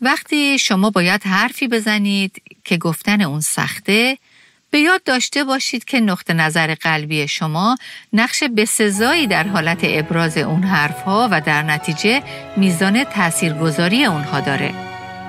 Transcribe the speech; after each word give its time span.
وقتی 0.00 0.58
شما 0.58 0.90
باید 0.90 1.22
حرفی 1.26 1.68
بزنید 1.68 2.42
که 2.64 2.76
گفتن 2.76 3.20
اون 3.20 3.40
سخته 3.40 4.18
به 4.70 4.78
یاد 4.78 5.02
داشته 5.02 5.44
باشید 5.44 5.84
که 5.84 6.00
نقطه 6.00 6.32
نظر 6.32 6.74
قلبی 6.74 7.28
شما 7.28 7.76
نقش 8.12 8.42
بسزایی 8.56 9.26
در 9.26 9.48
حالت 9.48 9.80
ابراز 9.82 10.38
اون 10.38 10.62
حرفها 10.62 11.28
و 11.32 11.40
در 11.40 11.62
نتیجه 11.62 12.22
میزان 12.56 13.04
تاثیرگذاری 13.04 14.04
اونها 14.04 14.40
داره. 14.40 14.74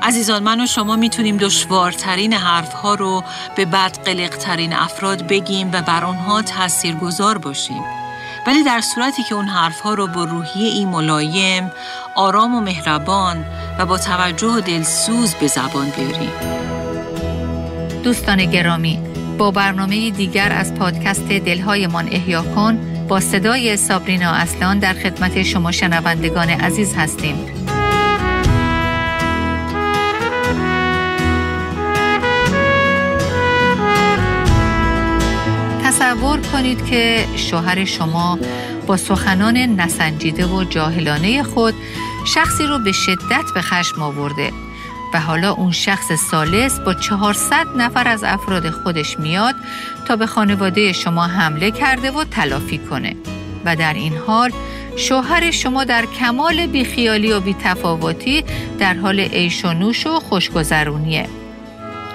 عزیزان 0.02 0.44
من 0.44 0.62
و 0.62 0.68
شما 0.68 0.96
می‌تونیم 0.96 1.38
دشوارترین 1.38 2.34
حرفها 2.34 2.96
رو 2.96 3.24
به 3.56 3.66
بد 3.66 3.92
ترین 4.40 4.74
افراد 4.74 5.28
بگیم 5.28 5.72
و 5.74 5.82
بر 5.82 6.04
آنها 6.04 6.42
تاثیرگذار 6.42 7.38
باشیم. 7.38 7.99
ولی 8.48 8.64
در 8.64 8.82
صورتی 8.82 9.24
که 9.24 9.36
اون 9.36 9.46
حرفها 9.46 9.94
رو 9.94 10.08
با 10.08 10.24
روحیه 10.24 10.68
ای 10.68 10.86
ملایم، 10.86 11.72
آرام 12.16 12.56
و 12.56 12.62
مهربان 12.62 13.46
و 13.80 13.86
با 13.86 13.98
توجه 13.98 14.48
و 14.48 14.62
دلسوز 14.62 15.34
به 15.34 15.48
زبان 15.48 15.90
بیاریم. 15.90 16.32
دوستان 18.04 18.46
گرامی 18.46 19.00
با 19.38 19.52
برنامه 19.52 20.10
دیگر 20.10 20.52
از 20.52 20.74
پادکست 20.74 21.28
دلهایمان 21.28 22.10
احیا 22.12 22.42
کن 22.56 23.06
با 23.08 23.20
صدای 23.20 23.78
سابرینا 23.78 24.32
اصلان 24.32 24.80
در 24.80 24.94
خدمت 24.94 25.44
شما 25.44 25.72
شنوندگان 25.72 26.50
عزیز 26.50 26.96
هستیم. 26.96 27.36
تصور 36.00 36.40
کنید 36.40 36.86
که 36.86 37.26
شوهر 37.36 37.86
شما 37.86 38.40
با 38.88 38.98
سخنان 38.98 39.58
نسنجیده 39.58 40.46
و 40.46 40.64
جاهلانه 40.64 41.44
خود 41.44 41.74
شخصی 42.26 42.64
رو 42.64 42.80
به 42.80 42.92
شدت 42.92 43.44
به 43.54 43.62
خشم 43.62 44.02
آورده 44.02 44.52
و 45.14 45.20
حالا 45.20 45.52
اون 45.52 45.72
شخص 45.72 46.12
سالس 46.32 46.80
با 46.80 46.94
400 46.94 47.68
نفر 47.78 48.08
از 48.08 48.24
افراد 48.24 48.70
خودش 48.70 49.20
میاد 49.20 49.56
تا 50.08 50.16
به 50.16 50.26
خانواده 50.26 50.94
شما 50.94 51.28
حمله 51.28 51.72
کرده 51.72 52.12
و 52.12 52.24
تلافی 52.24 52.78
کنه. 52.78 53.16
و 53.66 53.76
در 53.76 53.94
این 53.94 54.14
حال 54.28 54.52
شوهر 54.96 55.52
شما 55.52 55.84
در 55.84 56.06
کمال 56.06 56.68
بیخیالی 56.68 57.32
و 57.32 57.40
بیتفاوتی 57.40 58.44
در 58.80 58.94
حال 58.94 59.20
عیش 59.20 59.66
و 59.66 59.74
نوش 59.74 60.08
و 60.08 60.20
خوشگذرونیه. 60.20 61.28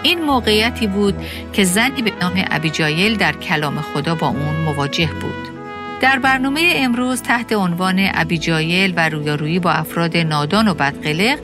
این 0.04 0.24
موقعیتی 0.24 0.86
بود 0.86 1.14
که 1.52 1.64
زنی 1.64 2.02
به 2.02 2.12
نام 2.20 2.32
ابیجایل 2.50 3.16
در 3.16 3.32
کلام 3.32 3.80
خدا 3.80 4.14
با 4.14 4.28
اون 4.28 4.56
مواجه 4.64 5.10
بود 5.20 5.54
در 6.00 6.18
برنامه 6.18 6.72
امروز 6.76 7.22
تحت 7.22 7.52
عنوان 7.52 7.96
ابیجایل 7.98 8.94
و 8.96 9.08
رویارویی 9.08 9.58
با 9.58 9.70
افراد 9.70 10.16
نادان 10.16 10.68
و 10.68 10.74
بدقلق 10.74 11.38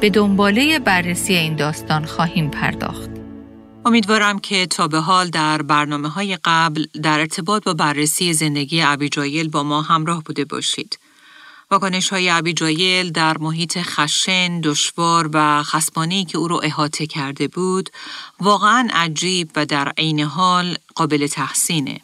به 0.00 0.10
دنباله 0.10 0.78
بررسی 0.78 1.34
این 1.34 1.56
داستان 1.56 2.04
خواهیم 2.04 2.50
پرداخت. 2.50 3.10
امیدوارم 3.84 4.38
که 4.38 4.66
تا 4.66 4.88
به 4.88 4.98
حال 4.98 5.28
در 5.28 5.62
برنامه 5.62 6.08
های 6.08 6.38
قبل 6.44 6.86
در 7.02 7.20
ارتباط 7.20 7.64
با 7.64 7.74
بررسی 7.74 8.32
زندگی 8.32 8.82
ابیجایل 8.82 9.48
با 9.48 9.62
ما 9.62 9.82
همراه 9.82 10.22
بوده 10.22 10.44
باشید. 10.44 10.98
واکنش 11.70 12.08
های 12.08 12.30
ابیجایل 12.30 13.10
در 13.10 13.38
محیط 13.38 13.78
خشن، 13.82 14.60
دشوار 14.60 15.30
و 15.32 15.62
خسمانی 15.62 16.24
که 16.24 16.38
او 16.38 16.48
را 16.48 16.60
احاطه 16.60 17.06
کرده 17.06 17.48
بود 17.48 17.90
واقعا 18.40 18.88
عجیب 18.92 19.50
و 19.56 19.66
در 19.66 19.88
عین 19.88 20.20
حال 20.20 20.76
قابل 20.94 21.26
تحسینه. 21.26 22.00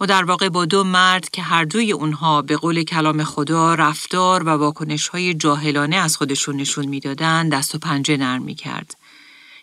و 0.00 0.06
در 0.06 0.24
واقع 0.24 0.48
با 0.48 0.64
دو 0.64 0.84
مرد 0.84 1.30
که 1.30 1.42
هر 1.42 1.64
دوی 1.64 1.92
اونها 1.92 2.42
به 2.42 2.56
قول 2.56 2.82
کلام 2.82 3.24
خدا 3.24 3.74
رفتار 3.74 4.42
و 4.42 4.48
واکنش 4.48 5.08
های 5.08 5.34
جاهلانه 5.34 5.96
از 5.96 6.16
خودشون 6.16 6.56
نشون 6.56 6.86
می‌دادن 6.86 7.48
دست 7.48 7.74
و 7.74 7.78
پنجه 7.78 8.16
نرم 8.16 8.42
می 8.42 8.54
کرد. 8.54 8.94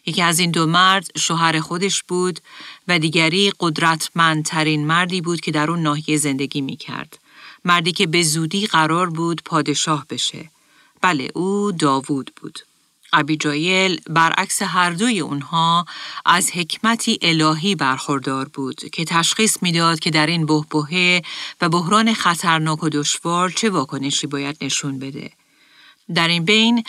یکی 0.05 0.21
از 0.21 0.39
این 0.39 0.51
دو 0.51 0.65
مرد 0.65 1.07
شوهر 1.17 1.59
خودش 1.59 2.03
بود 2.03 2.39
و 2.87 2.99
دیگری 2.99 3.53
قدرتمندترین 3.59 4.87
مردی 4.87 5.21
بود 5.21 5.41
که 5.41 5.51
در 5.51 5.71
اون 5.71 5.81
ناحیه 5.81 6.17
زندگی 6.17 6.61
می 6.61 6.75
کرد. 6.75 7.19
مردی 7.67 7.91
که 7.91 8.07
به 8.07 8.23
زودی 8.23 8.67
قرار 8.67 9.09
بود 9.09 9.41
پادشاه 9.45 10.05
بشه. 10.09 10.49
بله 11.01 11.31
او 11.33 11.71
داوود 11.71 12.31
بود. 12.41 12.59
ابیجایل 13.13 14.01
برعکس 14.09 14.61
هر 14.61 14.91
دوی 14.91 15.19
اونها 15.19 15.85
از 16.25 16.51
حکمتی 16.51 17.19
الهی 17.21 17.75
برخوردار 17.75 18.47
بود 18.47 18.89
که 18.89 19.05
تشخیص 19.05 19.57
می‌داد 19.61 19.99
که 19.99 20.09
در 20.09 20.27
این 20.27 20.45
بهبهه 20.45 21.21
و 21.61 21.69
بحران 21.69 22.13
خطرناک 22.13 22.83
و 22.83 22.89
دشوار 22.89 23.49
چه 23.49 23.69
واکنشی 23.69 24.27
باید 24.27 24.57
نشون 24.61 24.99
بده. 24.99 25.31
در 26.15 26.27
این 26.27 26.45
بین 26.45 26.83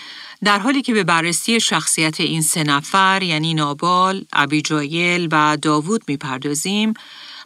در 0.44 0.58
حالی 0.58 0.82
که 0.82 0.94
به 0.94 1.04
بررسی 1.04 1.60
شخصیت 1.60 2.20
این 2.20 2.42
سه 2.42 2.64
نفر 2.64 3.22
یعنی 3.22 3.54
نابال، 3.54 4.24
ابیجایل 4.32 5.28
و 5.32 5.56
داوود 5.62 6.02
می‌پردازیم 6.08 6.94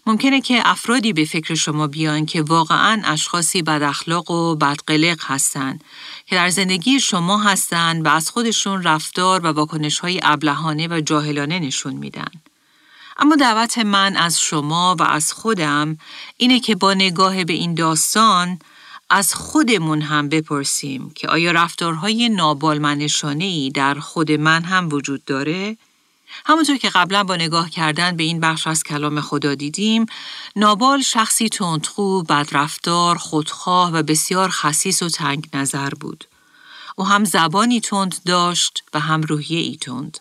ممکنه 0.06 0.40
که 0.40 0.62
افرادی 0.64 1.12
به 1.12 1.24
فکر 1.24 1.54
شما 1.54 1.86
بیان 1.86 2.26
که 2.26 2.42
واقعا 2.42 3.02
اشخاصی 3.04 3.62
بد 3.62 3.82
اخلاق 3.82 4.30
و 4.30 4.56
بدقلق 4.56 5.20
هستند 5.24 5.84
که 6.26 6.36
در 6.36 6.48
زندگی 6.48 7.00
شما 7.00 7.38
هستند 7.38 8.06
و 8.06 8.08
از 8.08 8.30
خودشون 8.30 8.82
رفتار 8.82 9.40
و 9.40 9.46
واکنش 9.46 9.98
های 9.98 10.20
ابلهانه 10.22 10.88
و 10.88 11.00
جاهلانه 11.00 11.58
نشون 11.58 11.92
میدن. 11.92 12.30
اما 13.16 13.36
دعوت 13.36 13.78
من 13.78 14.16
از 14.16 14.40
شما 14.40 14.96
و 14.98 15.02
از 15.02 15.32
خودم 15.32 15.98
اینه 16.36 16.60
که 16.60 16.74
با 16.74 16.94
نگاه 16.94 17.44
به 17.44 17.52
این 17.52 17.74
داستان 17.74 18.58
از 19.10 19.34
خودمون 19.34 20.02
هم 20.02 20.28
بپرسیم 20.28 21.10
که 21.14 21.28
آیا 21.28 21.50
رفتارهای 21.50 22.28
نابالمنشانه 22.28 23.44
ای 23.44 23.70
در 23.70 23.94
خود 23.94 24.32
من 24.32 24.64
هم 24.64 24.88
وجود 24.92 25.24
داره؟ 25.24 25.76
همونطور 26.46 26.76
که 26.76 26.90
قبلا 26.90 27.24
با 27.24 27.36
نگاه 27.36 27.70
کردن 27.70 28.16
به 28.16 28.24
این 28.24 28.40
بخش 28.40 28.66
از 28.66 28.82
کلام 28.82 29.20
خدا 29.20 29.54
دیدیم، 29.54 30.06
نابال 30.56 31.02
شخصی 31.02 31.48
تندخو، 31.48 32.22
بدرفتار، 32.22 33.18
خودخواه 33.18 33.92
و 33.92 34.02
بسیار 34.02 34.48
خصیص 34.48 35.02
و 35.02 35.08
تنگ 35.08 35.48
نظر 35.54 35.90
بود. 35.90 36.24
او 36.96 37.06
هم 37.06 37.24
زبانی 37.24 37.80
تند 37.80 38.16
داشت 38.26 38.84
و 38.94 39.00
هم 39.00 39.22
روحیه 39.22 39.60
ای 39.60 39.76
تند. 39.76 40.18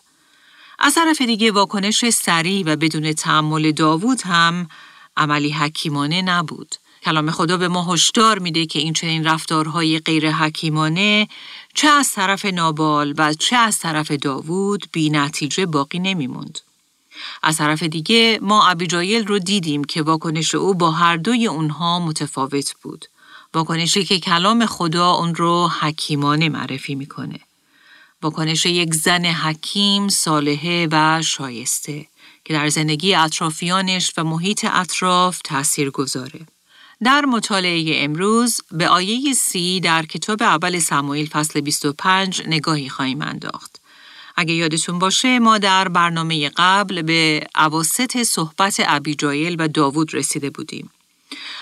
از 0.78 0.94
طرف 0.94 1.22
دیگه 1.22 1.52
واکنش 1.52 2.10
سریع 2.10 2.64
و 2.66 2.76
بدون 2.76 3.12
تعمل 3.12 3.72
داوود 3.72 4.22
هم 4.22 4.68
عملی 5.16 5.50
حکیمانه 5.50 6.22
نبود. 6.22 6.74
کلام 7.04 7.30
خدا 7.30 7.56
به 7.56 7.68
ما 7.68 7.94
هشدار 7.94 8.38
میده 8.38 8.66
که 8.66 8.78
این 8.78 8.92
چنین 8.92 9.24
رفتارهای 9.24 9.98
غیر 9.98 10.30
حکیمانه 10.30 11.28
چه 11.74 11.88
از 11.88 12.12
طرف 12.12 12.44
نابال 12.44 13.14
و 13.18 13.34
چه 13.34 13.56
از 13.56 13.78
طرف 13.78 14.10
داوود 14.10 14.86
بی 14.92 15.10
نتیجه 15.10 15.66
باقی 15.66 15.98
نمیموند. 15.98 16.58
از 17.42 17.56
طرف 17.56 17.82
دیگه 17.82 18.38
ما 18.42 18.68
ابیجایل 18.68 19.26
رو 19.26 19.38
دیدیم 19.38 19.84
که 19.84 20.02
واکنش 20.02 20.54
او 20.54 20.74
با 20.74 20.90
هر 20.90 21.16
دوی 21.16 21.46
اونها 21.46 21.98
متفاوت 21.98 22.74
بود. 22.82 23.04
واکنشی 23.54 24.04
که 24.04 24.20
کلام 24.20 24.66
خدا 24.66 25.10
اون 25.10 25.34
رو 25.34 25.68
حکیمانه 25.68 26.48
معرفی 26.48 26.94
می‌کنه. 26.94 27.40
واکنش 28.22 28.66
یک 28.66 28.94
زن 28.94 29.24
حکیم، 29.24 30.08
صالحه 30.08 30.88
و 30.92 31.22
شایسته 31.22 32.06
که 32.44 32.54
در 32.54 32.68
زندگی 32.68 33.14
اطرافیانش 33.14 34.12
و 34.16 34.24
محیط 34.24 34.66
اطراف 34.72 35.40
تأثیر 35.44 35.90
گذاره. 35.90 36.40
در 37.04 37.24
مطالعه 37.24 38.04
امروز 38.04 38.60
به 38.70 38.88
آیه 38.88 39.32
سی 39.32 39.80
در 39.80 40.06
کتاب 40.06 40.42
اول 40.42 40.78
سموئیل 40.78 41.28
فصل 41.28 41.60
25 41.60 42.42
نگاهی 42.46 42.88
خواهیم 42.88 43.22
انداخت. 43.22 43.80
اگه 44.36 44.54
یادتون 44.54 44.98
باشه 44.98 45.38
ما 45.38 45.58
در 45.58 45.88
برنامه 45.88 46.50
قبل 46.56 47.02
به 47.02 47.46
عواست 47.54 48.22
صحبت 48.22 48.82
ابیجایل 48.86 49.56
و 49.58 49.68
داوود 49.68 50.14
رسیده 50.14 50.50
بودیم. 50.50 50.90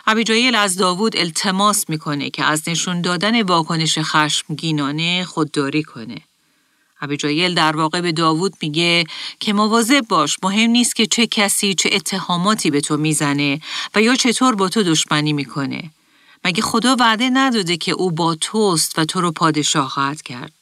ابیجایل 0.07 0.55
از 0.55 0.77
داوود 0.77 1.17
التماس 1.17 1.85
می‌کنه 1.89 2.31
که 2.31 2.45
از 2.45 2.69
نشون 2.69 3.01
دادن 3.01 3.43
واکنش 3.43 3.99
خشمگینانه 3.99 5.25
خودداری 5.25 5.83
کنه. 5.83 6.17
ابیجایل 7.01 7.55
در 7.55 7.77
واقع 7.77 8.01
به 8.01 8.13
داوود 8.13 8.55
میگه 8.63 9.05
که 9.41 9.53
مواظب 9.53 10.07
باش 10.09 10.37
مهم 10.43 10.71
نیست 10.71 10.97
که 10.97 11.07
چه 11.07 11.27
کسی 11.27 11.75
چه 11.75 11.91
اتهاماتی 11.93 12.71
به 12.71 12.81
تو 12.81 12.97
می‌زنه 12.97 13.61
و 13.95 14.03
یا 14.03 14.17
چطور 14.17 14.55
با 14.55 14.69
تو 14.69 14.83
دشمنی 14.83 15.33
می‌کنه. 15.33 15.91
مگه 16.45 16.63
خدا 16.63 16.97
وعده 17.01 17.31
نداده 17.31 17.77
که 17.77 17.93
او 17.93 18.11
با 18.11 18.35
توست 18.35 18.99
و 18.99 19.05
تو 19.05 19.21
رو 19.21 19.33
پادشاه 19.33 19.89
خواهد 19.89 20.23
کرد. 20.23 20.53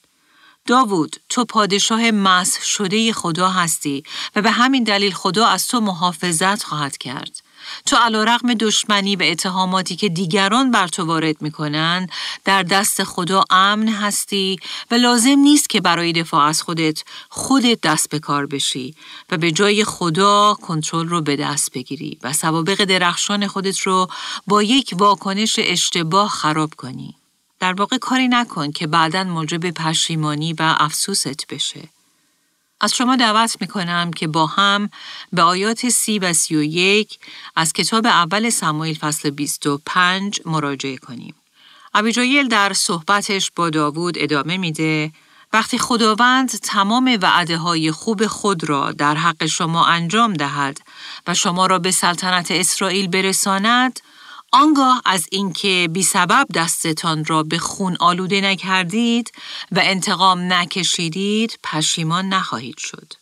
داوود 0.67 1.17
تو 1.29 1.45
پادشاه 1.45 2.11
مسح 2.11 2.63
شده 2.63 3.13
خدا 3.13 3.49
هستی 3.49 4.03
و 4.37 4.43
به 4.43 4.51
همین 4.51 4.85
دلیل 4.85 5.13
خدا 5.13 5.47
از 5.47 5.67
تو 5.69 5.81
محافظت 5.81 6.63
خواهد 6.63 6.97
کرد. 6.97 7.48
تو 7.87 7.97
علا 7.97 8.25
رقم 8.25 8.55
دشمنی 8.55 9.17
و 9.17 9.23
اتهاماتی 9.23 9.97
که 9.97 10.09
دیگران 10.09 10.71
بر 10.71 10.89
تو 10.89 11.05
وارد 11.05 11.43
می‌کنن 11.43 12.09
در 12.45 12.63
دست 12.63 13.05
خدا 13.05 13.45
امن 13.51 13.89
هستی 13.89 14.57
و 14.91 14.95
لازم 14.95 15.39
نیست 15.39 15.71
که 15.71 15.81
برای 15.81 16.13
دفاع 16.13 16.45
از 16.45 16.63
خودت 16.63 17.05
خودت 17.29 17.81
دست 17.81 18.11
به 18.11 18.19
کار 18.19 18.47
بشی 18.47 18.95
و 19.31 19.37
به 19.37 19.53
جای 19.53 19.85
خدا 19.85 20.55
کنترل 20.63 21.09
رو 21.09 21.21
به 21.21 21.37
دست 21.37 21.73
بگیری 21.73 22.19
و 22.23 22.33
سوابق 22.33 22.85
درخشان 22.85 23.47
خودت 23.47 23.79
رو 23.79 24.09
با 24.47 24.63
یک 24.63 24.95
واکنش 24.99 25.57
اشتباه 25.59 26.29
خراب 26.29 26.75
کنی. 26.75 27.15
در 27.61 27.73
واقع 27.73 27.99
کاری 27.99 28.29
نکن 28.29 28.73
که 28.73 28.87
بعدا 28.87 29.25
موجب 29.25 29.71
پشیمانی 29.71 30.53
و 30.53 30.75
افسوست 30.79 31.47
بشه. 31.51 31.89
از 32.81 32.95
شما 32.95 33.17
دعوت 33.17 33.57
می 33.61 33.67
کنم 33.67 34.11
که 34.11 34.27
با 34.27 34.47
هم 34.47 34.91
به 35.33 35.43
آیات 35.43 35.89
سی 35.89 36.19
و 36.19 36.33
سی 36.33 36.57
و 36.57 36.63
یک 36.63 37.19
از 37.57 37.73
کتاب 37.73 38.07
اول 38.07 38.51
سمایل 38.51 38.99
فصل 38.99 39.31
25 39.31 40.41
مراجعه 40.47 40.97
کنیم. 40.97 41.35
ابیجایل 41.95 42.49
در 42.49 42.73
صحبتش 42.73 43.51
با 43.57 43.71
داوود 43.71 44.15
ادامه 44.19 44.57
میده 44.57 45.13
وقتی 45.53 45.79
خداوند 45.79 46.51
تمام 46.51 47.19
وعده 47.23 47.57
های 47.57 47.91
خوب 47.93 48.27
خود 48.27 48.65
را 48.65 48.93
در 48.93 49.15
حق 49.15 49.47
شما 49.47 49.87
انجام 49.87 50.33
دهد 50.33 50.81
و 51.27 51.35
شما 51.35 51.67
را 51.67 51.79
به 51.79 51.91
سلطنت 51.91 52.51
اسرائیل 52.51 53.09
برساند 53.09 54.01
آنگاه 54.53 55.03
از 55.05 55.27
اینکه 55.31 55.89
بی 55.93 56.03
سبب 56.03 56.47
دستتان 56.55 57.25
را 57.25 57.43
به 57.43 57.59
خون 57.59 57.97
آلوده 58.01 58.41
نکردید 58.41 59.33
و 59.73 59.81
انتقام 59.83 60.53
نکشیدید 60.53 61.59
پشیمان 61.65 62.29
نخواهید 62.29 62.79
شد. 62.79 63.13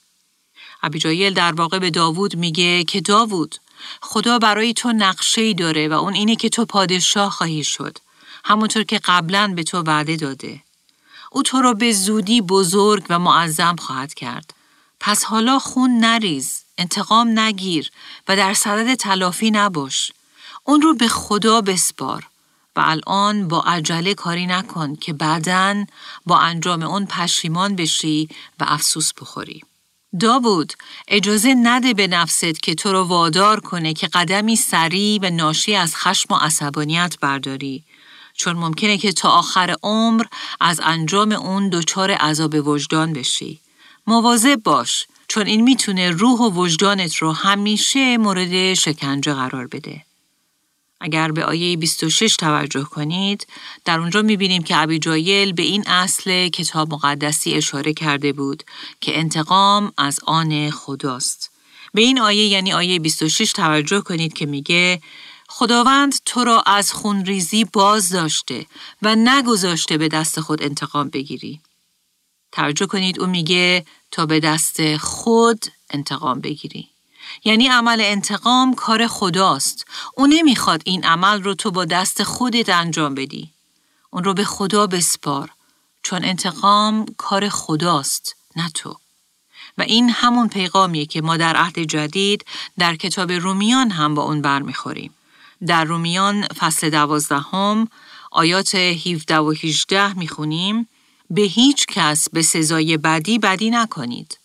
ابیجایل 0.82 1.34
در 1.34 1.52
واقع 1.52 1.78
به 1.78 1.90
داوود 1.90 2.37
میگه 2.37 2.84
که 2.84 3.00
داوود 3.00 3.56
خدا 4.00 4.38
برای 4.38 4.75
تو 4.75 4.93
نقشه 4.93 5.52
داره 5.52 5.88
و 5.88 5.93
اون 5.93 6.14
اینه 6.14 6.37
که 6.37 6.49
تو 6.49 6.64
پادشاه 6.64 7.31
خواهی 7.31 7.64
شد. 7.64 7.99
همونطور 8.44 8.82
که 8.82 9.00
قبلا 9.05 9.52
به 9.56 9.62
تو 9.62 9.82
وعده 9.82 10.17
داده. 10.17 10.62
او 11.31 11.43
تو 11.43 11.62
را 11.62 11.72
به 11.72 11.93
زودی 11.93 12.40
بزرگ 12.40 13.06
و 13.08 13.19
معظم 13.19 13.76
خواهد 13.76 14.14
کرد. 14.14 14.55
پس 15.00 15.25
حالا 15.25 15.58
خون 15.58 15.90
نریز، 15.90 16.62
انتقام 16.79 17.38
نگیر 17.38 17.90
و 18.29 18.37
در 18.37 18.55
صدد 18.55 18.94
تلافی 18.94 19.50
نباش. 19.50 20.12
اون 20.66 20.82
رو 20.82 20.94
به 20.94 21.08
خدا 21.08 21.60
بسپار 21.60 22.26
و 22.76 22.80
الان 22.84 23.48
با 23.48 23.60
عجله 23.60 24.14
کاری 24.14 24.46
نکن 24.46 24.96
که 24.96 25.12
بعدا 25.12 25.84
با 26.26 26.38
انجام 26.38 26.82
اون 26.82 27.06
پشیمان 27.06 27.76
بشی 27.76 28.28
و 28.60 28.64
افسوس 28.68 29.12
بخوری. 29.12 29.62
داوود 30.20 30.72
اجازه 31.08 31.54
نده 31.62 31.94
به 31.94 32.06
نفست 32.06 32.62
که 32.62 32.74
تو 32.74 32.92
رو 32.92 33.02
وادار 33.02 33.60
کنه 33.60 33.94
که 33.94 34.06
قدمی 34.06 34.56
سریع 34.56 35.18
و 35.22 35.30
ناشی 35.30 35.76
از 35.76 35.96
خشم 35.96 36.34
و 36.34 36.36
عصبانیت 36.36 37.16
برداری 37.20 37.84
چون 38.34 38.56
ممکنه 38.56 38.98
که 38.98 39.12
تا 39.12 39.30
آخر 39.30 39.76
عمر 39.82 40.24
از 40.60 40.80
انجام 40.84 41.32
اون 41.32 41.69
دچار 41.69 42.10
عذاب 42.10 42.69
وجدان 42.69 43.12
بشی. 43.12 43.60
مواظب 44.06 44.62
باش 44.62 45.06
چون 45.28 45.46
این 45.46 45.60
می‌تونه 45.60 46.10
روح 46.10 46.40
و 46.40 46.50
وجدانت 46.50 47.14
رو 47.14 47.32
همیشه 47.32 48.19
مورد 48.19 48.74
شکنجه 48.74 49.34
قرار 49.34 49.66
بده. 49.66 50.06
اگر 51.00 51.32
به 51.32 51.44
آیه 51.44 51.76
26 51.76 52.37
توجه 52.37 52.84
کنید، 52.84 53.46
در 53.84 53.98
اونجا 53.98 54.22
می‌بینیم 54.22 54.62
که 54.62 54.76
ابی 54.76 54.98
به 55.52 55.62
این 55.62 55.88
اصل 55.88 56.48
کتاب 56.48 56.94
مقدسی 56.94 57.54
اشاره 57.54 57.93
کرده 57.93 58.32
بود 58.32 58.62
که 59.00 59.19
انتقام 59.19 59.93
از 59.98 60.20
آن 60.26 60.70
خداست. 60.70 61.50
به 61.94 62.02
این 62.02 62.20
آیه 62.20 62.46
یعنی 62.46 62.72
آیه 62.72 62.98
26 62.98 63.52
توجه 63.52 64.00
کنید 64.00 64.32
که 64.32 64.46
میگه 64.46 65.00
خداوند 65.48 66.14
تو 66.25 66.44
را 66.44 66.60
از 66.60 66.93
خونریزی 66.93 67.64
باز 67.64 68.08
داشته 68.08 68.66
و 69.02 69.14
نگذاشته 69.14 69.98
به 69.98 70.08
دست 70.08 70.40
خود 70.40 70.62
انتقام 70.62 71.08
بگیری. 71.08 71.60
توجه 72.52 72.87
کنید 72.87 73.20
او 73.20 73.26
میگه 73.26 73.87
تا 74.10 74.26
به 74.26 74.40
دست 74.40 74.96
خود 74.96 75.64
انتقام 75.90 76.40
بگیری. 76.40 76.88
یعنی 77.44 77.69
عمل 77.69 78.00
انتقام 78.00 78.75
کار 78.75 79.06
خداست. 79.06 79.84
او 80.14 80.26
نمی‌خواد 80.26 80.82
این 80.84 81.05
عمل 81.05 81.43
رو 81.43 81.55
تو 81.55 81.70
با 81.70 81.84
دست 81.84 82.23
خودت 82.23 82.69
انجام 82.69 83.14
بدی. 83.14 83.50
اون 84.11 84.25
رو 84.25 84.34
به 84.34 84.44
خدا 84.44 84.87
بسپار 84.87 85.50
چون 86.02 86.25
انتقام 86.25 87.06
کار 87.17 87.49
خداست 87.49 88.37
نه 88.56 88.70
تو. 88.75 88.96
و 89.78 89.82
این 89.82 90.11
همون 90.11 90.49
پیغامیه 90.49 91.06
که 91.06 91.23
ما 91.23 91.37
در 91.37 91.56
عهد 91.56 91.78
جدید 91.78 92.44
در 92.78 92.96
کتاب 92.96 93.32
رومیان 93.32 93.90
هم 93.90 94.14
با 94.14 94.22
اون 94.22 94.43
برمیخوریم. 94.43 95.14
در 95.67 95.84
رومیان 95.84 96.43
فصل 96.43 96.90
دوازدهم 96.90 97.88
آیات 98.31 98.75
17 98.75 99.37
و 99.37 99.50
18 99.50 100.19
می‌خونیم 100.19 100.88
به 101.31 101.43
هیچ 101.43 101.87
کس 101.87 102.29
به 102.32 102.43
سزای 102.43 102.96
بدی 102.96 103.38
بدی 103.38 103.70
نکنید. 103.70 104.38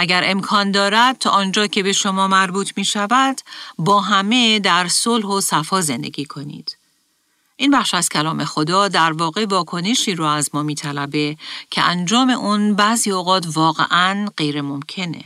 اگر 0.00 0.22
امکان 0.26 0.70
دارد 0.70 1.18
تا 1.18 1.30
آنجا 1.30 1.66
که 1.66 1.82
به 1.82 1.92
شما 1.92 2.28
مربوط 2.28 2.72
می 2.76 2.84
شود 2.84 3.40
با 3.78 4.00
همه 4.00 4.58
در 4.58 4.88
صلح 4.88 5.26
و 5.26 5.40
صفا 5.40 5.80
زندگی 5.80 6.24
کنید. 6.24 6.76
این 7.56 7.70
بخش 7.70 7.94
از 7.94 8.08
کلام 8.08 8.44
خدا 8.44 8.88
در 8.88 9.12
واقع 9.12 9.46
واکنشی 9.46 10.14
رو 10.14 10.24
از 10.24 10.50
ما 10.54 10.62
میطلبه 10.62 11.36
که 11.70 11.82
انجام 11.82 12.30
اون 12.30 12.74
بعضی 12.74 13.10
اوقات 13.10 13.46
واقعا 13.54 14.28
غیر 14.36 14.60
ممکنه. 14.60 15.24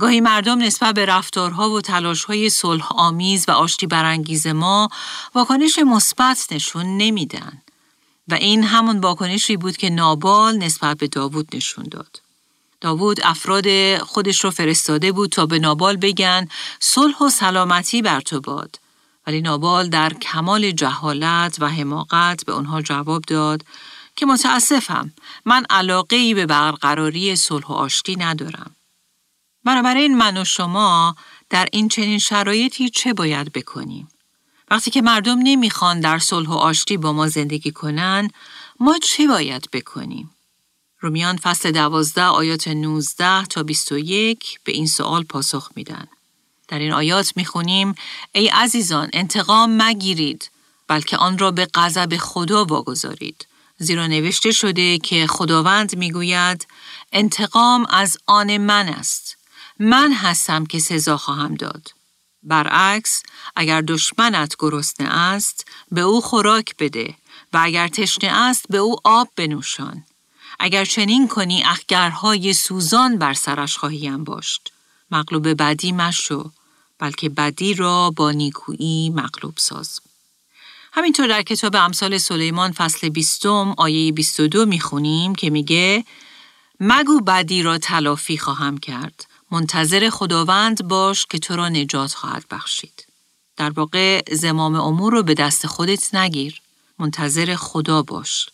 گاهی 0.00 0.20
مردم 0.20 0.58
نسبت 0.58 0.94
به 0.94 1.06
رفتارها 1.06 1.70
و 1.70 1.80
تلاشهای 1.80 2.50
صلح 2.50 2.86
آمیز 2.90 3.44
و 3.48 3.52
آشتی 3.52 3.86
برانگیز 3.86 4.46
ما 4.46 4.88
واکنش 5.34 5.78
مثبت 5.78 6.46
نشون 6.52 6.96
نمیدن 6.96 7.62
و 8.28 8.34
این 8.34 8.64
همون 8.64 8.98
واکنشی 8.98 9.56
بود 9.56 9.76
که 9.76 9.90
نابال 9.90 10.56
نسبت 10.56 10.96
به 10.96 11.08
داوود 11.08 11.56
نشون 11.56 11.84
داد. 11.90 12.21
داوود 12.82 13.20
افراد 13.24 13.98
خودش 13.98 14.44
رو 14.44 14.50
فرستاده 14.50 15.12
بود 15.12 15.30
تا 15.30 15.46
به 15.46 15.58
نابال 15.58 15.96
بگن 15.96 16.48
صلح 16.80 17.18
و 17.18 17.30
سلامتی 17.30 18.02
بر 18.02 18.20
تو 18.20 18.40
باد. 18.40 18.78
ولی 19.26 19.40
نابال 19.40 19.88
در 19.88 20.12
کمال 20.12 20.70
جهالت 20.70 21.56
و 21.60 21.68
حماقت 21.68 22.44
به 22.44 22.52
اونها 22.52 22.82
جواب 22.82 23.22
داد 23.22 23.64
که 24.16 24.26
متاسفم 24.26 25.12
من 25.44 25.64
علاقه 25.70 26.16
ای 26.16 26.34
به 26.34 26.46
برقراری 26.46 27.36
صلح 27.36 27.66
و 27.66 27.72
آشتی 27.72 28.16
ندارم. 28.16 28.76
بنابراین 29.64 30.16
من 30.16 30.36
و 30.36 30.44
شما 30.44 31.16
در 31.50 31.68
این 31.72 31.88
چنین 31.88 32.18
شرایطی 32.18 32.90
چه 32.90 33.14
باید 33.14 33.52
بکنیم؟ 33.52 34.08
وقتی 34.70 34.90
که 34.90 35.02
مردم 35.02 35.38
نمی‌خوان 35.42 36.00
در 36.00 36.18
صلح 36.18 36.48
و 36.48 36.54
آشتی 36.54 36.96
با 36.96 37.12
ما 37.12 37.28
زندگی 37.28 37.70
کنن، 37.70 38.30
ما 38.80 38.98
چه 39.02 39.26
باید 39.26 39.68
بکنیم؟ 39.72 40.30
رومیان 41.02 41.36
فصل 41.36 41.70
دوازده 41.70 42.22
آیات 42.22 42.68
19 42.68 43.44
تا 43.44 43.62
21 43.62 44.60
به 44.64 44.72
این 44.72 44.86
سوال 44.86 45.24
پاسخ 45.24 45.70
میدن. 45.76 46.06
در 46.68 46.78
این 46.78 46.92
آیات 46.92 47.32
می‌خونیم 47.36 47.94
ای 48.32 48.48
عزیزان 48.48 49.10
انتقام 49.12 49.82
مگیرید 49.82 50.50
بلکه 50.88 51.16
آن 51.16 51.38
را 51.38 51.50
به 51.50 51.68
غضب 51.74 52.16
خدا 52.16 52.64
واگذارید. 52.64 53.46
زیرا 53.78 54.06
نوشته 54.06 54.52
شده 54.52 54.98
که 54.98 55.26
خداوند 55.26 55.96
می‌گوید 55.96 56.66
انتقام 57.12 57.86
از 57.90 58.18
آن 58.26 58.56
من 58.56 58.88
است. 58.88 59.36
من 59.78 60.12
هستم 60.12 60.66
که 60.66 60.78
سزا 60.78 61.16
خواهم 61.16 61.54
داد. 61.54 61.92
برعکس 62.42 63.22
اگر 63.56 63.80
دشمنت 63.80 64.54
گرسنه 64.58 65.08
است 65.08 65.66
به 65.90 66.00
او 66.00 66.20
خوراک 66.20 66.76
بده 66.78 67.14
و 67.52 67.60
اگر 67.62 67.88
تشنه 67.88 68.30
است 68.30 68.66
به 68.68 68.78
او 68.78 68.96
آب 69.04 69.28
بنوشان. 69.36 70.04
اگر 70.58 70.84
چنین 70.84 71.28
کنی 71.28 71.62
اخگرهای 71.62 72.52
سوزان 72.52 73.18
بر 73.18 73.34
سرش 73.34 73.76
خواهیم 73.76 74.24
باشد. 74.24 74.60
مغلوب 75.10 75.48
بدی 75.48 75.92
مشو 75.92 76.50
بلکه 76.98 77.28
بدی 77.28 77.74
را 77.74 78.10
با 78.10 78.30
نیکویی 78.30 79.10
مغلوب 79.10 79.54
ساز. 79.56 80.00
همینطور 80.92 81.26
در 81.26 81.42
کتاب 81.42 81.76
امثال 81.76 82.18
سلیمان 82.18 82.72
فصل 82.72 83.08
بیستم 83.08 83.74
آیه 83.76 84.12
22 84.12 84.66
می‌خونیم 84.66 85.34
که 85.34 85.50
میگه 85.50 86.04
مگو 86.80 87.20
بدی 87.20 87.62
را 87.62 87.78
تلافی 87.78 88.38
خواهم 88.38 88.78
کرد 88.78 89.26
منتظر 89.50 90.10
خداوند 90.10 90.88
باش 90.88 91.26
که 91.26 91.38
تو 91.38 91.56
را 91.56 91.68
نجات 91.68 92.14
خواهد 92.14 92.44
بخشید. 92.50 93.06
در 93.56 93.70
واقع 93.70 94.34
زمام 94.34 94.74
امور 94.74 95.12
رو 95.12 95.22
به 95.22 95.34
دست 95.34 95.66
خودت 95.66 96.14
نگیر. 96.14 96.60
منتظر 96.98 97.56
خدا 97.56 98.02
باش. 98.02 98.48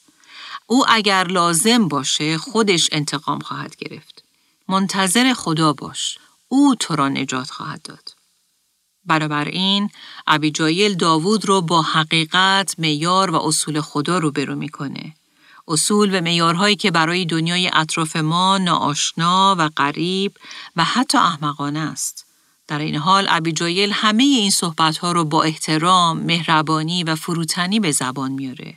او 0.70 0.84
اگر 0.88 1.24
لازم 1.24 1.88
باشه 1.88 2.38
خودش 2.38 2.88
انتقام 2.92 3.38
خواهد 3.38 3.76
گرفت. 3.76 4.24
منتظر 4.68 5.34
خدا 5.34 5.72
باش. 5.72 6.18
او 6.48 6.74
تو 6.74 6.96
را 6.96 7.08
نجات 7.08 7.50
خواهد 7.50 7.82
داد. 7.82 8.14
این 9.46 9.90
ابیجایل 10.26 10.94
داوود 10.94 11.46
رو 11.46 11.60
با 11.60 11.82
حقیقت، 11.82 12.74
میار 12.78 13.30
و 13.30 13.36
اصول 13.36 13.80
خدا 13.80 14.18
رو 14.18 14.30
برو 14.30 14.54
می‌کنه. 14.54 15.14
اصول 15.68 16.18
و 16.18 16.20
میارهایی 16.20 16.76
که 16.76 16.90
برای 16.90 17.24
دنیای 17.24 17.70
اطراف 17.72 18.16
ما 18.16 18.58
ناآشنا 18.58 19.56
و 19.58 19.68
غریب 19.68 20.36
و 20.76 20.84
حتی 20.84 21.18
احمقانه 21.18 21.78
است. 21.78 22.26
در 22.66 22.78
این 22.78 22.96
حال 22.96 23.26
ابیجایل 23.28 23.90
همه 23.92 24.22
این 24.22 24.50
صحبتها 24.50 25.12
رو 25.12 25.24
با 25.24 25.42
احترام، 25.42 26.18
مهربانی 26.18 27.04
و 27.04 27.14
فروتنی 27.14 27.80
به 27.80 27.92
زبان 27.92 28.32
میاره. 28.32 28.74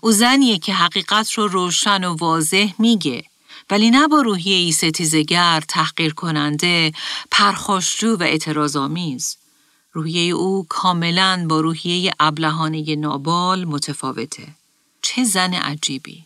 او 0.00 0.12
زنیه 0.12 0.58
که 0.58 0.74
حقیقت 0.74 1.32
رو 1.32 1.48
روشن 1.48 2.04
و 2.04 2.16
واضح 2.16 2.72
میگه 2.78 3.24
ولی 3.70 3.90
نه 3.90 4.08
با 4.08 4.20
روحیه 4.20 4.56
ای 4.56 4.72
ستیزگر، 4.72 5.60
تحقیر 5.68 6.14
کننده، 6.14 6.92
پرخاشجو 7.30 8.16
و 8.16 8.22
اعتراضآمیز. 8.22 9.36
روحیه 9.92 10.34
او 10.34 10.66
کاملا 10.68 11.46
با 11.48 11.60
روحیه 11.60 12.12
ابلهانه 12.20 12.96
نابال 12.96 13.64
متفاوته. 13.64 14.48
چه 15.02 15.24
زن 15.24 15.54
عجیبی. 15.54 16.24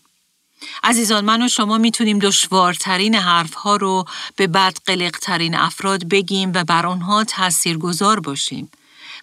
عزیزان 0.82 1.24
من 1.24 1.42
و 1.42 1.48
شما 1.48 1.78
می‌تونیم 1.78 2.18
دشوارترین 2.18 3.14
حرفها 3.14 3.76
رو 3.76 4.04
به 4.36 4.46
بد 4.46 4.78
قلقترین 4.86 5.54
افراد 5.54 6.08
بگیم 6.08 6.52
و 6.54 6.64
بر 6.64 6.86
آنها 6.86 7.24
تأثیر 7.24 7.78
گذار 7.78 8.20
باشیم. 8.20 8.70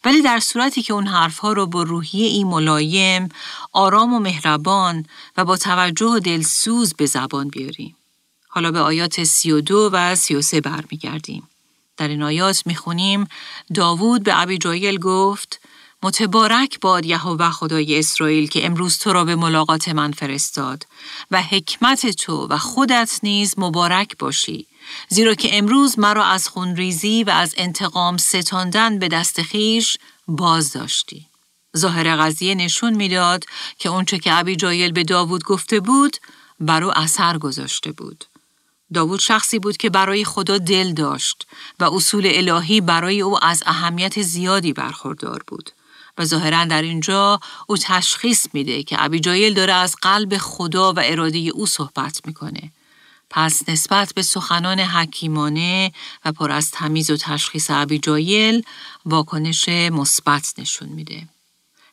ولی 0.06 0.22
در 0.22 0.40
صورتی 0.40 0.82
که 0.82 0.94
اون 0.94 1.08
حرفها 1.08 1.54
رو 1.54 1.66
با 1.66 1.84
روحیه 1.84 2.28
ای 2.28 2.44
ملایم، 2.44 3.30
آرام 3.72 4.14
و 4.14 4.20
مهربان 4.20 5.06
و 5.38 5.46
با 5.46 5.58
توجه 5.58 6.06
و 6.06 6.20
دلسوز 6.20 6.94
به 6.94 7.06
زبان 7.06 7.48
بیاریم. 7.48 7.96
حالا 8.48 8.72
به 8.72 8.80
آیات 8.80 9.24
32 9.24 9.90
و 9.94 10.16
33 10.16 10.62
برمیگردیم. 10.62 11.50
در 11.98 12.08
این 12.08 12.24
آیات 12.24 12.64
می‌خونیم 12.66 13.28
داوود 13.74 14.24
به 14.24 14.42
ابی 14.42 14.58
جایل 14.58 15.00
گفت 15.00 15.60
متبارک 16.04 16.80
باد 16.80 17.06
یهوه 17.06 17.50
خدای 17.50 18.00
اسرائیل 18.00 18.48
که 18.48 18.66
امروز 18.66 18.98
تو 18.98 19.14
را 19.14 19.26
به 19.26 19.36
ملاقات 19.36 19.90
من 19.90 20.12
فرستاد 20.12 20.88
و 21.32 21.42
حکمت 21.42 22.10
تو 22.10 22.48
و 22.48 22.58
خودت 22.58 23.20
نیز 23.24 23.54
مبارک 23.58 24.18
باشی 24.18 24.68
زیرا 25.10 25.34
که 25.34 25.58
امروز 25.58 26.00
مرا 26.00 26.26
از 26.26 26.48
خونریزی 26.48 27.24
و 27.24 27.30
از 27.30 27.54
انتقام 27.58 28.18
ستاندن 28.18 29.00
به 29.00 29.08
دست 29.08 29.42
خیش 29.42 29.98
باز 30.28 30.74
داشتی. 30.74 31.26
ظاهر 31.78 32.16
قضیه 32.16 32.56
نشون 32.56 32.94
می‌داد 32.94 33.44
که 33.78 33.90
اونچه 33.90 34.20
که 34.20 34.34
ابی 34.34 34.56
جایل 34.56 34.92
به 34.92 35.04
داوود 35.04 35.44
گفته 35.44 35.80
بود 35.80 36.18
بر 36.60 36.84
او 36.84 36.98
اثر 36.98 37.38
گذاشته 37.38 37.92
بود. 37.92 38.26
داوود 38.94 39.20
شخصی 39.20 39.60
بود 39.60 39.78
که 39.78 39.90
برای 39.90 40.26
خدا 40.26 40.58
دل 40.58 40.94
داشت 40.94 41.48
و 41.80 41.84
اصول 41.84 42.24
الهی 42.26 42.82
برای 42.82 43.22
او 43.22 43.46
از 43.46 43.64
اهمیت 43.66 44.22
زیادی 44.22 44.74
برخوردار 44.74 45.44
بود. 45.48 45.72
و 46.18 46.26
ظاهرا 46.26 46.66
در 46.66 46.82
اینجا 46.82 47.40
او 47.68 47.78
تشخیص 47.78 48.46
میده 48.54 48.84
که 48.84 49.04
ابیجایل 49.04 49.54
داره 49.54 49.74
از 49.74 49.96
قلب 50.02 50.38
خدا 50.38 50.94
و 50.94 51.00
اراده 51.04 51.38
او 51.38 51.66
صحبت 51.66 52.22
می‌کنه. 52.26 52.72
پس 53.36 53.70
نسبت 53.70 54.14
به 54.14 54.22
سخنان 54.22 54.80
حکیمانه 54.80 55.92
و 56.26 56.32
پر 56.32 56.52
از 56.52 56.72
تمیز 56.72 57.10
و 57.10 57.18
تشخیص 57.18 57.68
ابیجایل 57.70 58.64
واکنش 59.06 59.70
مثبت 59.70 60.54
نشون 60.58 60.90
میده. 60.90 61.28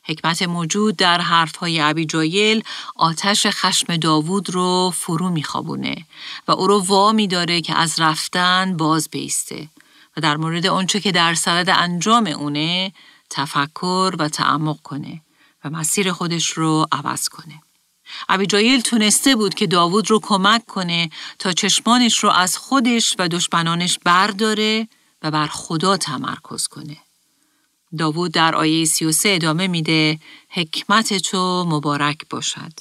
حکمت 0.03 0.41
موجود 0.41 0.97
در 0.97 1.21
حرفهای 1.21 1.79
ابیجایل 1.79 2.63
آتش 2.95 3.47
خشم 3.47 3.97
داوود 3.97 4.49
رو 4.49 4.93
فرو 4.95 5.29
میخوابونه 5.29 6.05
و 6.47 6.51
او 6.51 6.67
رو 6.67 6.79
وا 6.79 7.25
داره 7.25 7.61
که 7.61 7.75
از 7.75 7.99
رفتن 7.99 8.77
باز 8.77 9.09
بیسته 9.09 9.67
و 10.17 10.21
در 10.21 10.37
مورد 10.37 10.65
آنچه 10.65 10.99
که 10.99 11.11
در 11.11 11.33
سرد 11.33 11.69
انجام 11.69 12.27
اونه 12.27 12.91
تفکر 13.29 14.15
و 14.19 14.29
تعمق 14.29 14.81
کنه 14.81 15.21
و 15.65 15.69
مسیر 15.69 16.11
خودش 16.11 16.49
رو 16.49 16.85
عوض 16.91 17.29
کنه. 17.29 17.61
ابیجایل 18.29 18.81
تونسته 18.81 19.35
بود 19.35 19.53
که 19.53 19.67
داوود 19.67 20.09
رو 20.09 20.19
کمک 20.19 20.65
کنه 20.65 21.09
تا 21.39 21.51
چشمانش 21.51 22.23
رو 22.23 22.29
از 22.29 22.57
خودش 22.57 23.15
و 23.19 23.27
دشمنانش 23.27 23.99
برداره 24.05 24.87
و 25.21 25.31
بر 25.31 25.47
خدا 25.47 25.97
تمرکز 25.97 26.67
کنه. 26.67 26.97
داوود 27.97 28.31
در 28.31 28.55
آیه 28.55 28.85
33 28.85 29.29
ادامه 29.29 29.67
میده 29.67 30.19
حکمت 30.49 31.13
تو 31.17 31.65
مبارک 31.69 32.29
باشد. 32.29 32.73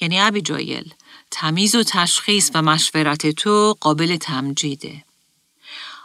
یعنی 0.00 0.20
ابیجایل 0.20 0.94
تمیز 1.30 1.74
و 1.74 1.82
تشخیص 1.82 2.50
و 2.54 2.62
مشورت 2.62 3.30
تو 3.30 3.76
قابل 3.80 4.16
تمجیده. 4.16 5.04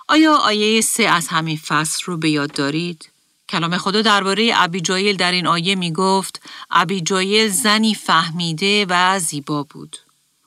آیا 0.08 0.36
آیه 0.36 0.81
سه 0.81 1.03
از 1.03 1.27
همین 1.27 1.58
فصل 1.58 2.03
رو 2.05 2.17
به 2.17 2.29
یاد 2.29 2.51
دارید؟ 2.51 3.11
کلام 3.51 3.77
خدا 3.77 4.01
درباره 4.01 4.51
ابیجایل 4.55 5.17
در 5.17 5.31
این 5.31 5.48
آیه 5.48 5.75
می 5.75 5.91
گفت 5.91 6.41
ابیجایل 6.70 7.48
زنی 7.50 7.96
فهمیده 7.96 8.86
و 8.89 9.20
زیبا 9.20 9.63
بود. 9.63 9.98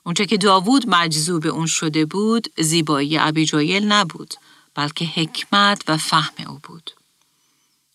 اونچه 0.03 0.25
که 0.25 0.37
داوود 0.37 0.89
مجذوب 0.89 1.47
اون 1.47 1.65
شده 1.65 2.05
بود 2.05 2.47
زیبایی 2.57 3.17
ابیجایل 3.17 3.85
نبود 3.85 4.33
بلکه 4.75 5.05
حکمت 5.05 5.81
و 5.87 5.97
فهم 5.97 6.47
او 6.47 6.59
بود. 6.63 6.91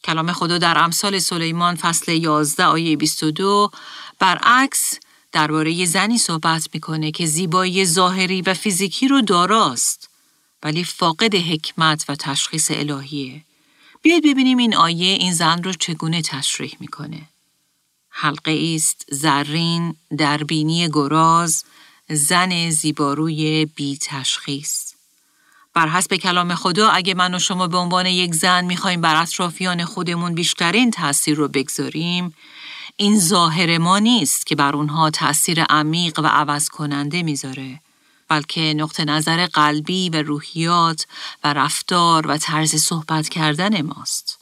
کلام 0.05 0.33
خدا 0.33 0.59
در 0.59 0.79
امثال 0.79 1.19
سلیمان 1.19 1.75
فصل 1.75 2.13
11 2.13 2.65
آیه 2.65 2.97
22 2.97 3.71
برعکس 4.19 4.99
درباره 5.33 5.85
زنی 5.85 6.19
صحبت 6.19 6.69
می‌کنه 6.75 7.11
که 7.11 7.27
زیبایی 7.27 7.85
ظاهری 7.87 8.43
و 8.43 8.55
فیزیکی 8.55 9.09
رو 9.09 9.21
داراست 9.21 10.11
ولی 10.63 10.85
فاقد 10.85 11.35
حکمت 11.35 12.05
و 12.09 12.15
تشخیص 12.15 12.71
الهیه. 12.71 13.45
بیاید 14.03 14.25
ببینیم 14.25 14.59
این 14.59 14.77
آیه 14.77 15.15
این 15.15 15.33
زن 15.33 15.63
رو 15.63 15.73
چگونه 15.73 16.23
تشریح 16.23 16.77
می‌کنه. 16.81 17.23
حلقه 18.11 18.73
است 18.75 19.07
زرین 19.11 19.95
در 20.19 20.45
بینی 20.45 20.89
گراز 20.89 21.65
زن 22.09 22.71
زیباروی 22.71 23.67
بی 23.67 23.99
تشخیص. 24.03 24.93
بر 25.75 25.89
حسب 25.89 26.17
کلام 26.17 26.55
خدا 26.55 26.89
اگه 26.89 27.15
من 27.15 27.35
و 27.35 27.39
شما 27.39 27.67
به 27.67 27.77
عنوان 27.77 28.07
یک 28.07 28.35
زن 28.35 28.65
می‌خوایم 28.65 29.01
بر 29.01 29.23
اطرافیان 29.23 29.85
خودمون 29.85 30.35
بیشترین 30.35 30.91
تاثیر 30.91 31.37
رو 31.37 31.49
بگذاریم 31.49 32.35
این 32.97 33.19
ظاهر 33.19 33.79
ما 33.79 33.99
نیست 33.99 34.47
که 34.47 34.55
بر 34.55 34.77
اونها 34.77 35.11
تاثیر 35.11 35.63
عمیق 35.63 36.19
و 36.19 36.27
عوض 36.27 36.69
کننده 36.69 37.23
می‌ذاره 37.23 37.81
بلکه 38.31 38.61
نقطه 38.61 39.05
نظر 39.05 39.47
قلبی 39.47 40.11
و 40.11 40.23
روحیات 40.23 41.07
و 41.45 41.53
رفتار 41.53 42.27
و 42.27 42.37
طرز 42.37 42.75
صحبت 42.75 43.29
کردن 43.29 43.83
ماست. 43.83 44.39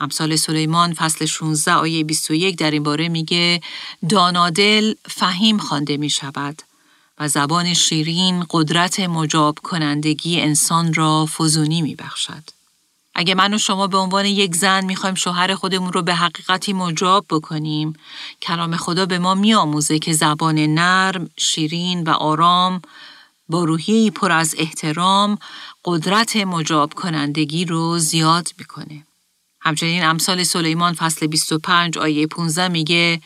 امثال 0.00 0.36
سلیمان 0.36 0.94
فصل 0.94 1.26
16 1.26 1.72
آیه 1.72 2.04
21 2.04 2.56
در 2.56 2.70
این 2.70 2.82
باره 2.82 3.08
میگه 3.08 3.60
دانادل 4.08 4.94
فهیم 5.08 5.58
خوانده 5.58 5.96
می 5.96 6.10
شود 6.10 6.62
و 7.18 7.28
زبان 7.28 7.74
شیرین 7.74 8.46
قدرت 8.50 9.00
مجاب 9.00 9.58
کنندگی 9.62 10.40
انسان 10.40 10.94
را 10.94 11.26
فزونی 11.26 11.82
می 11.82 11.94
بخشد. 11.94 12.42
اگه 13.14 13.34
من 13.34 13.54
و 13.54 13.58
شما 13.58 13.86
به 13.86 13.98
عنوان 13.98 14.24
یک 14.24 14.54
زن 14.54 14.84
می‌خوایم 14.84 15.14
شوهر 15.14 15.54
خودمون 15.54 15.92
رو 15.92 16.02
به 16.02 16.14
حقیقتی 16.14 16.72
مجاب 16.72 17.26
بکنیم، 17.30 17.92
کلام 18.42 18.76
خدا 18.76 19.06
به 19.06 19.18
ما 19.18 19.34
میآموزه 19.34 19.98
که 19.98 20.12
زبان 20.12 20.58
نرم، 20.58 21.30
شیرین 21.36 22.04
و 22.04 22.10
آرام 22.10 22.82
با 23.48 23.64
روحی 23.64 24.10
پر 24.10 24.32
از 24.32 24.54
احترام 24.58 25.38
قدرت 25.84 26.36
مجاب 26.36 26.94
کنندگی 26.94 27.64
رو 27.64 27.98
زیاد 27.98 28.48
می‌کنه. 28.58 29.06
همچنین 29.60 30.04
امثال 30.04 30.42
سلیمان 30.42 30.92
فصل 30.94 31.26
25 31.26 31.98
آیه 31.98 32.26
15 32.26 32.68
میگه 32.68 33.20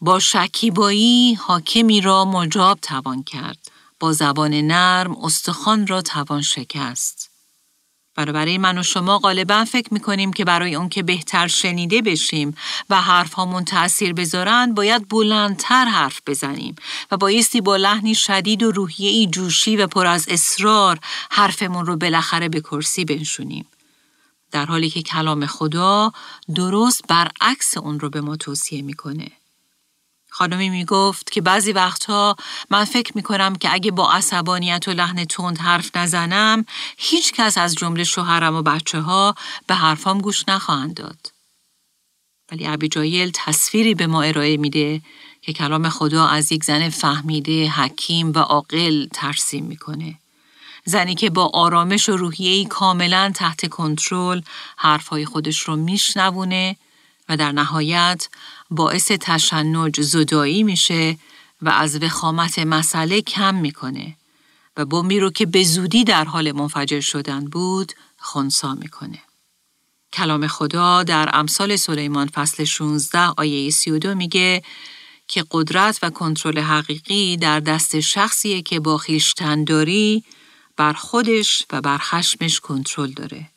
با 0.00 0.18
شکیبایی 0.18 1.34
حاکمی 1.34 2.00
را 2.00 2.24
مجاب 2.24 2.78
توان 2.80 3.22
کرد. 3.22 3.58
با 4.00 4.12
زبان 4.12 4.54
نرم 4.54 5.16
استخوان 5.24 5.86
را 5.86 6.02
توان 6.02 6.42
شکست. 6.42 7.29
برای 8.16 8.58
من 8.58 8.78
و 8.78 8.82
شما 8.82 9.18
غالبا 9.18 9.64
فکر 9.64 9.94
می‌کنیم 9.94 10.32
که 10.32 10.44
برای 10.44 10.74
اون 10.74 10.88
که 10.88 11.02
بهتر 11.02 11.46
شنیده 11.46 12.02
بشیم 12.02 12.56
و 12.90 13.00
حرف 13.00 13.32
هامون 13.32 13.64
تأثیر 13.64 14.12
بذارن 14.12 14.74
باید 14.74 15.08
بلندتر 15.08 15.84
حرف 15.84 16.20
بزنیم 16.26 16.74
و 17.10 17.16
بایستی 17.16 17.60
با 17.60 17.76
لحنی 17.76 18.14
شدید 18.14 18.62
و 18.62 18.70
روحیه 18.70 19.26
جوشی 19.26 19.76
و 19.76 19.86
پر 19.86 20.06
از 20.06 20.28
اصرار 20.28 20.98
حرفمون 21.30 21.86
رو 21.86 21.96
بالاخره 21.96 22.48
به 22.48 22.60
کرسی 22.60 23.04
بنشونیم. 23.04 23.66
در 24.52 24.66
حالی 24.66 24.90
که 24.90 25.02
کلام 25.02 25.46
خدا 25.46 26.12
درست 26.54 27.02
برعکس 27.08 27.76
اون 27.76 28.00
رو 28.00 28.10
به 28.10 28.20
ما 28.20 28.36
توصیه 28.36 28.82
می‌کنه. 28.82 29.30
خانمی 30.40 30.70
می 30.70 30.84
گفت 30.84 31.30
که 31.30 31.40
بعضی 31.40 31.72
وقتها 31.72 32.36
من 32.70 32.84
فکر 32.84 33.12
می 33.14 33.22
کنم 33.22 33.56
که 33.56 33.72
اگه 33.72 33.90
با 33.90 34.12
عصبانیت 34.12 34.88
و 34.88 34.90
لحن 34.90 35.24
تند 35.24 35.58
حرف 35.58 35.96
نزنم 35.96 36.64
هیچ 36.96 37.32
کس 37.32 37.58
از 37.58 37.74
جمله 37.74 38.04
شوهرم 38.04 38.54
و 38.54 38.62
بچه 38.62 39.00
ها 39.00 39.34
به 39.66 39.74
حرفام 39.74 40.20
گوش 40.20 40.48
نخواهند 40.48 40.94
داد. 40.94 41.32
ولی 42.52 42.66
ابیجایل 42.66 43.30
تصویری 43.34 43.94
به 43.94 44.06
ما 44.06 44.22
ارائه 44.22 44.56
میده 44.56 45.00
که 45.42 45.52
کلام 45.52 45.88
خدا 45.88 46.26
از 46.26 46.52
یک 46.52 46.64
زن 46.64 46.88
فهمیده، 46.88 47.68
حکیم 47.68 48.32
و 48.32 48.38
عاقل 48.38 49.06
ترسیم 49.06 49.64
می‌کنه. 49.64 50.14
زنی 50.84 51.14
که 51.14 51.30
با 51.30 51.50
آرامش 51.54 52.08
و 52.08 52.16
روحیه‌ای 52.16 52.64
کاملا 52.64 53.32
تحت 53.34 53.68
کنترل 53.68 54.40
حرفهای 54.76 55.24
خودش 55.24 55.58
رو 55.58 55.76
میشنوونه 55.76 56.76
و 57.28 57.36
در 57.36 57.52
نهایت 57.52 58.28
باعث 58.70 59.12
تشنج 59.20 60.00
زدایی 60.00 60.62
میشه 60.62 61.18
و 61.62 61.68
از 61.68 62.02
وخامت 62.02 62.58
مسئله 62.58 63.20
کم 63.20 63.54
می‌کنه 63.54 64.16
و 64.76 64.84
بمبی 64.84 65.20
رو 65.20 65.30
که 65.30 65.46
به 65.46 65.64
زودی 65.64 66.04
در 66.04 66.24
حال 66.24 66.52
منفجر 66.52 67.00
شدن 67.00 67.44
بود 67.44 67.92
خونسا 68.18 68.74
می‌کنه. 68.74 69.18
کلام 70.12 70.46
خدا 70.46 71.02
در 71.02 71.30
امثال 71.32 71.76
سلیمان 71.76 72.26
فصل 72.26 72.64
16 72.64 73.18
آیه 73.18 73.70
32 73.70 74.14
میگه 74.14 74.62
که 75.28 75.44
قدرت 75.50 75.98
و 76.02 76.10
کنترل 76.10 76.58
حقیقی 76.58 77.36
در 77.36 77.60
دست 77.60 78.00
شخصیه 78.00 78.62
که 78.62 78.80
با 78.80 78.98
خیشتنداری 78.98 80.24
بر 80.76 80.92
خودش 80.92 81.66
و 81.72 81.80
بر 81.80 81.98
خشمش 81.98 82.60
کنترل 82.60 83.10
داره. 83.10 83.48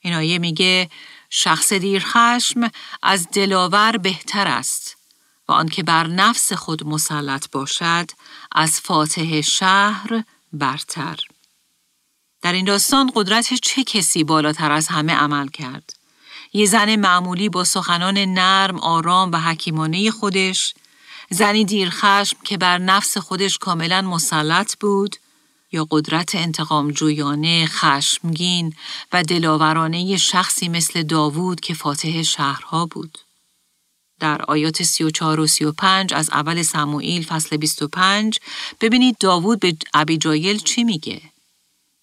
این 0.00 0.14
آیه 0.14 0.38
میگه 0.38 0.90
شخص 1.30 1.72
دیر 1.72 2.02
خشم 2.06 2.70
از 3.02 3.28
دلاور 3.32 3.96
بهتر 3.96 4.48
است 4.48 4.96
و 5.48 5.52
آنکه 5.52 5.82
بر 5.82 6.06
نفس 6.06 6.52
خود 6.52 6.86
مسلط 6.86 7.50
باشد 7.50 8.10
از 8.52 8.80
فاتح 8.80 9.40
شهر 9.40 10.24
برتر. 10.52 11.16
در 12.42 12.52
این 12.52 12.64
داستان 12.64 13.12
قدرت 13.14 13.54
چه 13.54 13.84
کسی 13.84 14.24
بالاتر 14.24 14.72
از 14.72 14.88
همه 14.88 15.14
عمل 15.14 15.48
کرد؟ 15.48 15.92
یه 16.52 16.66
زن 16.66 16.96
معمولی 16.96 17.48
با 17.48 17.64
سخنان 17.64 18.18
نرم، 18.18 18.78
آرام 18.78 19.32
و 19.32 19.36
حکیمانه 19.36 20.10
خودش، 20.10 20.74
زنی 21.30 21.64
دیرخشم 21.64 22.36
که 22.44 22.56
بر 22.56 22.78
نفس 22.78 23.18
خودش 23.18 23.58
کاملا 23.58 24.02
مسلط 24.02 24.76
بود، 24.80 25.16
یا 25.72 25.86
قدرت 25.90 26.34
انتقام 26.34 26.90
جویانه، 26.90 27.66
خشمگین 27.66 28.74
و 29.12 29.22
دلاورانه 29.22 30.16
شخصی 30.16 30.68
مثل 30.68 31.02
داوود 31.02 31.60
که 31.60 31.74
فاتح 31.74 32.22
شهرها 32.22 32.86
بود. 32.86 33.18
در 34.20 34.42
آیات 34.42 34.82
34 34.82 35.40
و 35.40 35.46
35 35.46 36.14
از 36.14 36.30
اول 36.30 36.62
سموئیل 36.62 37.24
فصل 37.24 37.56
25 37.56 38.38
ببینید 38.80 39.16
داوود 39.20 39.60
به 39.60 39.76
ابیجایل 39.94 40.58
چی 40.58 40.84
میگه؟ 40.84 41.20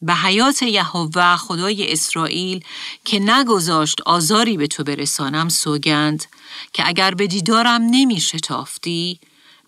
به 0.01 0.13
حیات 0.13 0.63
یهوه 0.63 1.35
خدای 1.35 1.91
اسرائیل 1.91 2.63
که 3.05 3.19
نگذاشت 3.19 4.01
آزاری 4.01 4.57
به 4.57 4.67
تو 4.67 4.83
برسانم 4.83 5.49
سوگند 5.49 6.25
که 6.73 6.87
اگر 6.87 7.13
به 7.13 7.27
دیدارم 7.27 7.81
نمی 7.81 8.21
شتافتی 8.21 9.19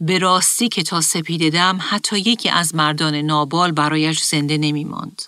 به 0.01 0.17
راستی 0.17 0.69
که 0.69 0.83
تا 0.83 1.01
سپیددم 1.01 1.79
حتی 1.89 2.19
یکی 2.19 2.49
از 2.49 2.75
مردان 2.75 3.15
نابال 3.15 3.71
برایش 3.71 4.23
زنده 4.23 4.57
نمی 4.57 4.83
ماند. 4.83 5.21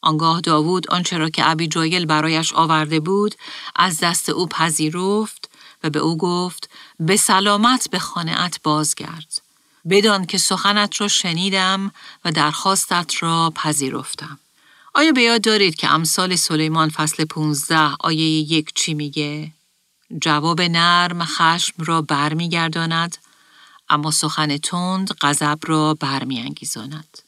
آنگاه 0.00 0.40
داوود 0.40 0.90
آنچه 0.90 1.18
را 1.18 1.30
که 1.30 1.50
ابی 1.50 1.66
جایل 1.66 2.06
برایش 2.06 2.52
آورده 2.52 3.00
بود 3.00 3.34
از 3.76 4.00
دست 4.00 4.28
او 4.28 4.46
پذیرفت 4.46 5.50
و 5.84 5.90
به 5.90 5.98
او 5.98 6.16
گفت 6.16 6.70
به 7.00 7.16
سلامت 7.16 7.90
به 7.90 7.98
خانهات 7.98 8.60
بازگرد. 8.62 9.42
بدان 9.90 10.26
که 10.26 10.38
سخنت 10.38 11.00
را 11.00 11.08
شنیدم 11.08 11.92
و 12.24 12.32
درخواستت 12.32 13.12
را 13.20 13.52
پذیرفتم. 13.56 14.38
آیا 14.94 15.12
به 15.12 15.22
یاد 15.22 15.40
دارید 15.40 15.74
که 15.74 15.92
امثال 15.92 16.36
سلیمان 16.36 16.88
فصل 16.88 17.24
15 17.24 17.94
آیه 18.00 18.52
یک 18.52 18.72
چی 18.74 18.94
میگه؟ 18.94 19.52
جواب 20.20 20.60
نرم 20.60 21.24
خشم 21.24 21.74
را 21.78 22.02
برمیگرداند 22.02 23.16
اما 23.90 24.10
سخن 24.10 24.56
تند 24.56 25.10
غضب 25.20 25.58
را 25.66 25.94
برمیانگیزاند. 25.94 27.18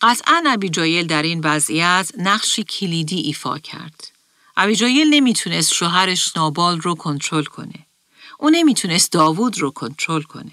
قطعا 0.00 0.44
ابیجایل 0.46 1.06
در 1.06 1.22
این 1.22 1.40
وضعیت 1.40 2.10
نقشی 2.18 2.64
کلیدی 2.64 3.20
ایفا 3.20 3.58
کرد. 3.58 4.10
ابیجایل 4.56 5.14
نمی‌تونست 5.14 5.72
شوهرش 5.72 6.36
نابال 6.36 6.80
رو 6.80 6.94
کنترل 6.94 7.44
کنه. 7.44 7.86
او 8.38 8.50
نمی‌تونست 8.50 9.12
داوود 9.12 9.58
رو 9.58 9.70
کنترل 9.70 10.22
کنه. 10.22 10.52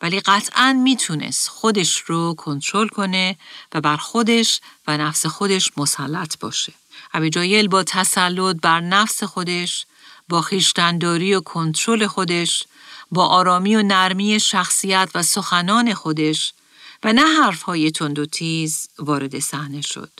ولی 0.00 0.20
قطعا 0.20 0.72
می‌تونست 0.72 1.48
خودش 1.48 1.96
رو 1.96 2.34
کنترل 2.34 2.88
کنه 2.88 3.36
و 3.74 3.80
بر 3.80 3.96
خودش 3.96 4.60
و 4.86 4.98
نفس 4.98 5.26
خودش 5.26 5.70
مسلط 5.76 6.38
باشه. 6.38 6.72
ابیجایل 7.14 7.68
با 7.68 7.82
تسلط 7.82 8.56
بر 8.62 8.80
نفس 8.80 9.22
خودش، 9.22 9.86
با 10.28 10.42
خیشتنداری 10.42 11.34
و 11.34 11.40
کنترل 11.40 12.06
خودش 12.06 12.64
با 13.12 13.26
آرامی 13.26 13.76
و 13.76 13.82
نرمی 13.82 14.40
شخصیت 14.40 15.10
و 15.14 15.22
سخنان 15.22 15.94
خودش 15.94 16.52
و 17.04 17.12
نه 17.12 17.42
حرفهای 17.42 17.90
تند 17.90 18.18
و 18.18 18.26
تیز 18.26 18.88
وارد 18.98 19.38
صحنه 19.38 19.80
شد. 19.80 20.10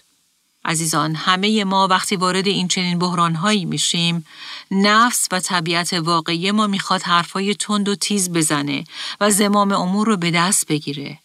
عزیزان 0.65 1.15
همه 1.15 1.65
ما 1.65 1.89
وقتی 1.89 2.17
وارد 2.17 2.47
این 2.47 2.69
چنین 2.69 2.99
بحرانهایی 2.99 3.65
میشیم 3.65 4.27
نفس 4.71 5.29
و 5.33 5.41
طبیعت 5.41 5.93
واقعی 5.93 6.51
ما 6.51 6.67
می‌خواد 6.67 7.03
حرفهای 7.03 7.55
تند 7.55 7.89
و 7.89 7.95
تیز 7.95 8.31
بزنه 8.31 8.85
و 9.21 9.31
زمام 9.31 9.73
امور 9.73 10.07
رو 10.07 10.17
به 10.17 10.31
دست 10.31 10.67
بگیره. 10.67 11.19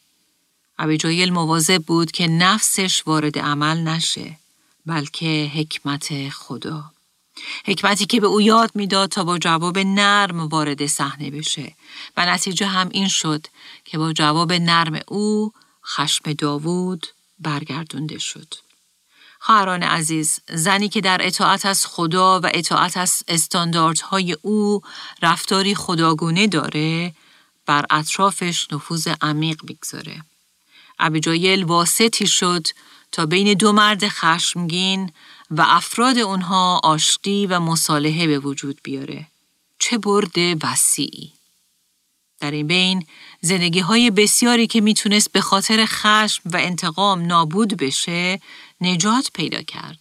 ابی 0.79 1.29
مواظب 1.29 1.83
بود 1.83 2.11
که 2.11 2.27
نفسش 2.27 3.03
وارد 3.07 3.39
عمل 3.39 3.77
نشه 3.77 4.37
بلکه 4.85 5.51
حکمت 5.55 6.29
خدا. 6.29 6.96
حکمتی 7.65 8.05
که 8.05 8.19
به 8.19 8.27
او 8.27 8.41
یاد 8.41 8.71
می‌داد 8.75 9.09
تا 9.09 9.23
با 9.23 9.37
جواب 9.37 9.79
نرم 9.79 10.47
وارد 10.47 10.85
صحنه 10.85 11.31
بشه 11.31 11.75
و 12.17 12.25
نتیجه 12.25 12.67
هم 12.67 12.89
این 12.91 13.07
شد 13.07 13.47
که 13.85 13.97
با 13.97 14.13
جواب 14.13 14.53
نرم 14.53 14.99
او 15.07 15.53
خشم 15.85 16.33
داوود 16.33 17.07
برگردونده 17.39 18.19
شد. 18.19 18.53
خواهران 19.39 19.83
عزیز، 19.83 20.39
زنی 20.49 20.89
که 20.89 21.01
در 21.01 21.27
اطاعت 21.27 21.65
از 21.65 21.85
خدا 21.85 22.39
و 22.39 22.49
اطاعت 22.53 22.97
از 22.97 23.23
استانداردهای 23.27 24.37
او 24.41 24.81
رفتاری 25.21 25.75
خداگونه 25.75 26.47
داره، 26.47 27.13
بر 27.65 27.85
اطرافش 27.89 28.67
نفوذ 28.71 29.07
عمیق 29.21 29.57
بگذاره. 29.67 30.21
ابیجایل 30.99 31.63
واسطی 31.63 32.27
شد 32.27 32.67
تا 33.11 33.25
بین 33.25 33.53
دو 33.53 33.71
مرد 33.71 34.07
خشمگین 34.07 35.11
و 35.51 35.65
افراد 35.67 36.17
اونها 36.17 36.81
آشتی 36.83 37.45
و 37.45 37.59
مصالحه 37.59 38.27
به 38.27 38.39
وجود 38.39 38.79
بیاره. 38.83 39.27
چه 39.79 39.97
برد 39.97 40.63
وسیعی. 40.63 41.31
در 42.39 42.51
این 42.51 42.67
بین 42.67 43.05
زندگی 43.41 43.79
های 43.79 44.11
بسیاری 44.11 44.67
که 44.67 44.81
می‌تونست 44.81 45.31
به 45.31 45.41
خاطر 45.41 45.85
خشم 45.85 46.41
و 46.45 46.57
انتقام 46.57 47.25
نابود 47.25 47.77
بشه 47.77 48.41
نجات 48.81 49.31
پیدا 49.33 49.61
کرد. 49.61 49.99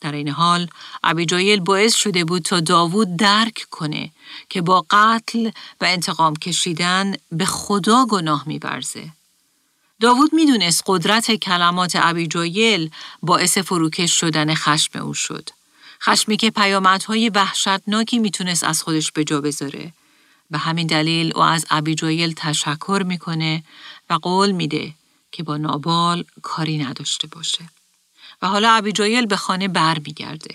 در 0.00 0.12
این 0.12 0.28
حال 0.28 0.68
ابیجایل 1.02 1.60
باعث 1.60 1.94
شده 1.94 2.24
بود 2.24 2.42
تا 2.42 2.60
داوود 2.60 3.16
درک 3.16 3.66
کنه 3.70 4.10
که 4.48 4.62
با 4.62 4.86
قتل 4.90 5.50
و 5.80 5.84
انتقام 5.84 6.36
کشیدن 6.36 7.14
به 7.32 7.44
خدا 7.44 8.06
گناه 8.06 8.48
میبرزه. 8.48 9.10
داوود 10.00 10.34
می‌دونست 10.34 10.82
قدرت 10.86 11.34
کلمات 11.34 11.92
ابیجایل 11.94 12.90
باعث 13.22 13.58
فروکش 13.58 14.12
شدن 14.20 14.54
خشم 14.54 14.98
او 14.98 15.14
شد. 15.14 15.48
خشمی 16.02 16.36
که 16.36 16.50
پیامدهای 16.50 17.28
وحشتناکی 17.28 18.18
می‌تونست 18.18 18.64
از 18.64 18.82
خودش 18.82 19.12
به 19.12 19.24
جا 19.24 19.40
بذاره. 19.40 19.92
به 20.50 20.58
همین 20.58 20.86
دلیل 20.86 21.32
او 21.34 21.42
از 21.42 21.66
ابیجایل 21.70 22.34
تشکر 22.36 23.02
می‌کنه 23.06 23.62
و 24.10 24.14
قول 24.14 24.50
میده 24.50 24.92
که 25.32 25.42
با 25.42 25.56
نابال 25.56 26.24
کاری 26.42 26.78
نداشته 26.78 27.26
باشه. 27.26 27.64
و 28.42 28.48
حالا 28.48 28.70
ابیجایل 28.70 29.26
به 29.26 29.36
خانه 29.36 29.68
بر 29.68 29.98
میگرده. 29.98 30.54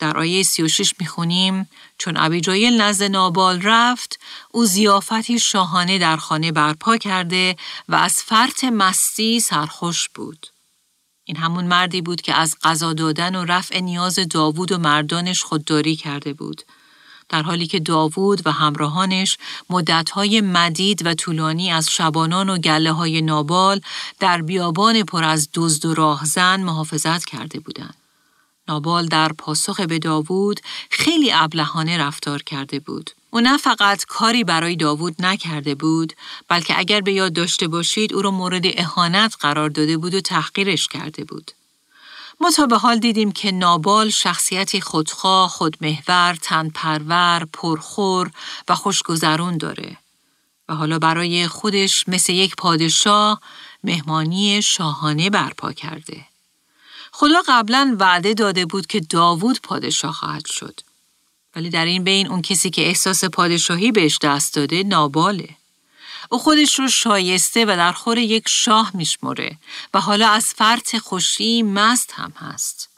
در 0.00 0.18
آیه 0.18 0.42
36 0.42 0.94
می‌خونیم 1.00 1.68
چون 1.98 2.16
ابیجایل 2.16 2.80
نزد 2.80 3.02
نابال 3.02 3.62
رفت 3.62 4.20
او 4.50 4.64
زیافتی 4.64 5.38
شاهانه 5.38 5.98
در 5.98 6.16
خانه 6.16 6.52
برپا 6.52 6.96
کرده 6.96 7.56
و 7.88 7.94
از 7.94 8.22
فرط 8.22 8.64
مستی 8.64 9.40
سرخوش 9.40 10.08
بود. 10.08 10.46
این 11.24 11.36
همون 11.36 11.64
مردی 11.64 12.02
بود 12.02 12.20
که 12.20 12.34
از 12.34 12.56
غذا 12.62 12.92
دادن 12.92 13.34
و 13.34 13.44
رفع 13.44 13.80
نیاز 13.80 14.18
داوود 14.30 14.72
و 14.72 14.78
مردانش 14.78 15.42
خودداری 15.42 15.96
کرده 15.96 16.32
بود. 16.32 16.62
در 17.28 17.42
حالی 17.42 17.66
که 17.66 17.80
داوود 17.80 18.46
و 18.46 18.50
همراهانش 18.52 19.38
مدتهای 19.70 20.40
مدید 20.40 21.06
و 21.06 21.14
طولانی 21.14 21.70
از 21.70 21.90
شبانان 21.90 22.48
و 22.48 22.58
گله 22.58 22.92
های 22.92 23.22
نابال 23.22 23.80
در 24.18 24.42
بیابان 24.42 25.02
پر 25.02 25.24
از 25.24 25.48
دزد 25.54 25.86
و 25.86 25.94
راهزن 25.94 26.62
محافظت 26.62 27.24
کرده 27.24 27.60
بودند. 27.60 27.99
نابال 28.70 29.06
در 29.06 29.32
پاسخ 29.32 29.80
به 29.80 29.98
داوود 29.98 30.60
خیلی 30.90 31.32
ابلهانه 31.32 31.98
رفتار 31.98 32.42
کرده 32.42 32.80
بود. 32.80 33.10
او 33.30 33.40
نه 33.40 33.56
فقط 33.56 34.04
کاری 34.04 34.44
برای 34.44 34.76
داوود 34.76 35.16
نکرده 35.18 35.74
بود 35.74 36.12
بلکه 36.48 36.78
اگر 36.78 37.00
به 37.00 37.12
یاد 37.12 37.32
داشته 37.32 37.68
باشید 37.68 38.14
او 38.14 38.22
را 38.22 38.30
مورد 38.30 38.62
اهانت 38.64 39.36
قرار 39.40 39.68
داده 39.68 39.96
بود 39.96 40.14
و 40.14 40.20
تحقیرش 40.20 40.86
کرده 40.86 41.24
بود. 41.24 41.50
ما 42.40 42.50
تا 42.50 42.66
به 42.66 42.78
حال 42.78 42.98
دیدیم 42.98 43.32
که 43.32 43.52
نابال 43.52 44.10
شخصیتی 44.10 44.80
خودخواه، 44.80 45.48
خودمهور، 45.48 46.34
تنپرور، 46.42 47.46
پرخور 47.52 48.30
و 48.68 48.74
خوشگذرون 48.74 49.58
داره 49.58 49.96
و 50.68 50.74
حالا 50.74 50.98
برای 50.98 51.48
خودش 51.48 52.08
مثل 52.08 52.32
یک 52.32 52.56
پادشاه 52.56 53.40
مهمانی 53.84 54.62
شاهانه 54.62 55.30
برپا 55.30 55.72
کرده. 55.72 56.29
خدا 57.12 57.42
قبلا 57.48 57.96
وعده 57.98 58.34
داده 58.34 58.66
بود 58.66 58.86
که 58.86 59.00
داوود 59.00 59.60
پادشاه 59.62 60.12
خواهد 60.12 60.46
شد. 60.46 60.80
ولی 61.56 61.70
در 61.70 61.84
این 61.84 62.04
بین 62.04 62.28
اون 62.28 62.42
کسی 62.42 62.70
که 62.70 62.86
احساس 62.86 63.24
پادشاهی 63.24 63.92
بهش 63.92 64.18
دست 64.22 64.54
داده 64.54 64.82
ناباله. 64.82 65.48
او 66.30 66.38
خودش 66.38 66.78
رو 66.78 66.88
شایسته 66.88 67.64
و 67.64 67.68
در 67.68 67.92
خور 67.92 68.18
یک 68.18 68.48
شاه 68.48 68.90
میشمره 68.94 69.58
و 69.94 70.00
حالا 70.00 70.28
از 70.28 70.46
فرط 70.46 70.96
خوشی 70.96 71.62
مست 71.62 72.12
هم 72.12 72.32
هست. 72.36 72.88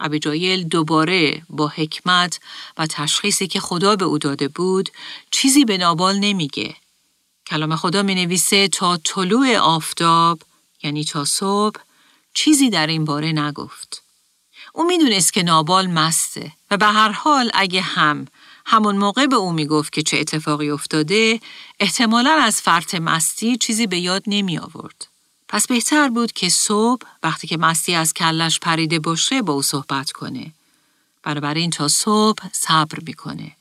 ابیجایل 0.00 0.64
دوباره 0.64 1.42
با 1.48 1.68
حکمت 1.68 2.40
و 2.78 2.86
تشخیصی 2.86 3.48
که 3.48 3.60
خدا 3.60 3.96
به 3.96 4.04
او 4.04 4.18
داده 4.18 4.48
بود 4.48 4.90
چیزی 5.30 5.64
به 5.64 5.78
نابال 5.78 6.18
نمیگه. 6.18 6.76
کلام 7.46 7.76
خدا 7.76 8.02
می 8.02 8.14
نویسه 8.14 8.68
تا 8.68 8.96
طلوع 8.96 9.56
آفتاب 9.56 10.42
یعنی 10.82 11.04
تا 11.04 11.24
صبح 11.24 11.80
چیزی 12.34 12.70
در 12.70 12.86
این 12.86 13.04
باره 13.04 13.32
نگفت. 13.32 14.02
او 14.72 14.84
می‌دونست 14.84 15.32
که 15.32 15.42
نابال 15.42 15.86
مسته 15.86 16.52
و 16.70 16.76
به 16.76 16.86
هر 16.86 17.12
حال 17.12 17.50
اگه 17.54 17.80
هم 17.80 18.26
همون 18.66 18.96
موقع 18.96 19.26
به 19.26 19.36
او 19.36 19.52
می‌گفت 19.52 19.92
که 19.92 20.02
چه 20.02 20.18
اتفاقی 20.18 20.70
افتاده 20.70 21.40
احتمالا 21.80 22.30
از 22.30 22.60
فرط 22.60 22.94
مستی 22.94 23.56
چیزی 23.56 23.86
به 23.86 23.98
یاد 23.98 24.22
نمی 24.26 24.58
آورد. 24.58 25.06
پس 25.48 25.66
بهتر 25.66 26.08
بود 26.08 26.32
که 26.32 26.48
صبح 26.48 27.06
وقتی 27.22 27.46
که 27.46 27.56
مستی 27.56 27.94
از 27.94 28.14
کلش 28.14 28.58
پریده 28.60 28.98
باشه 28.98 29.42
با 29.42 29.52
او 29.52 29.62
صحبت 29.62 30.10
کنه. 30.10 30.52
این 31.26 31.70
تا 31.70 31.88
صبح 31.88 32.42
صبر 32.52 32.98
می‌کنه. 33.06 33.52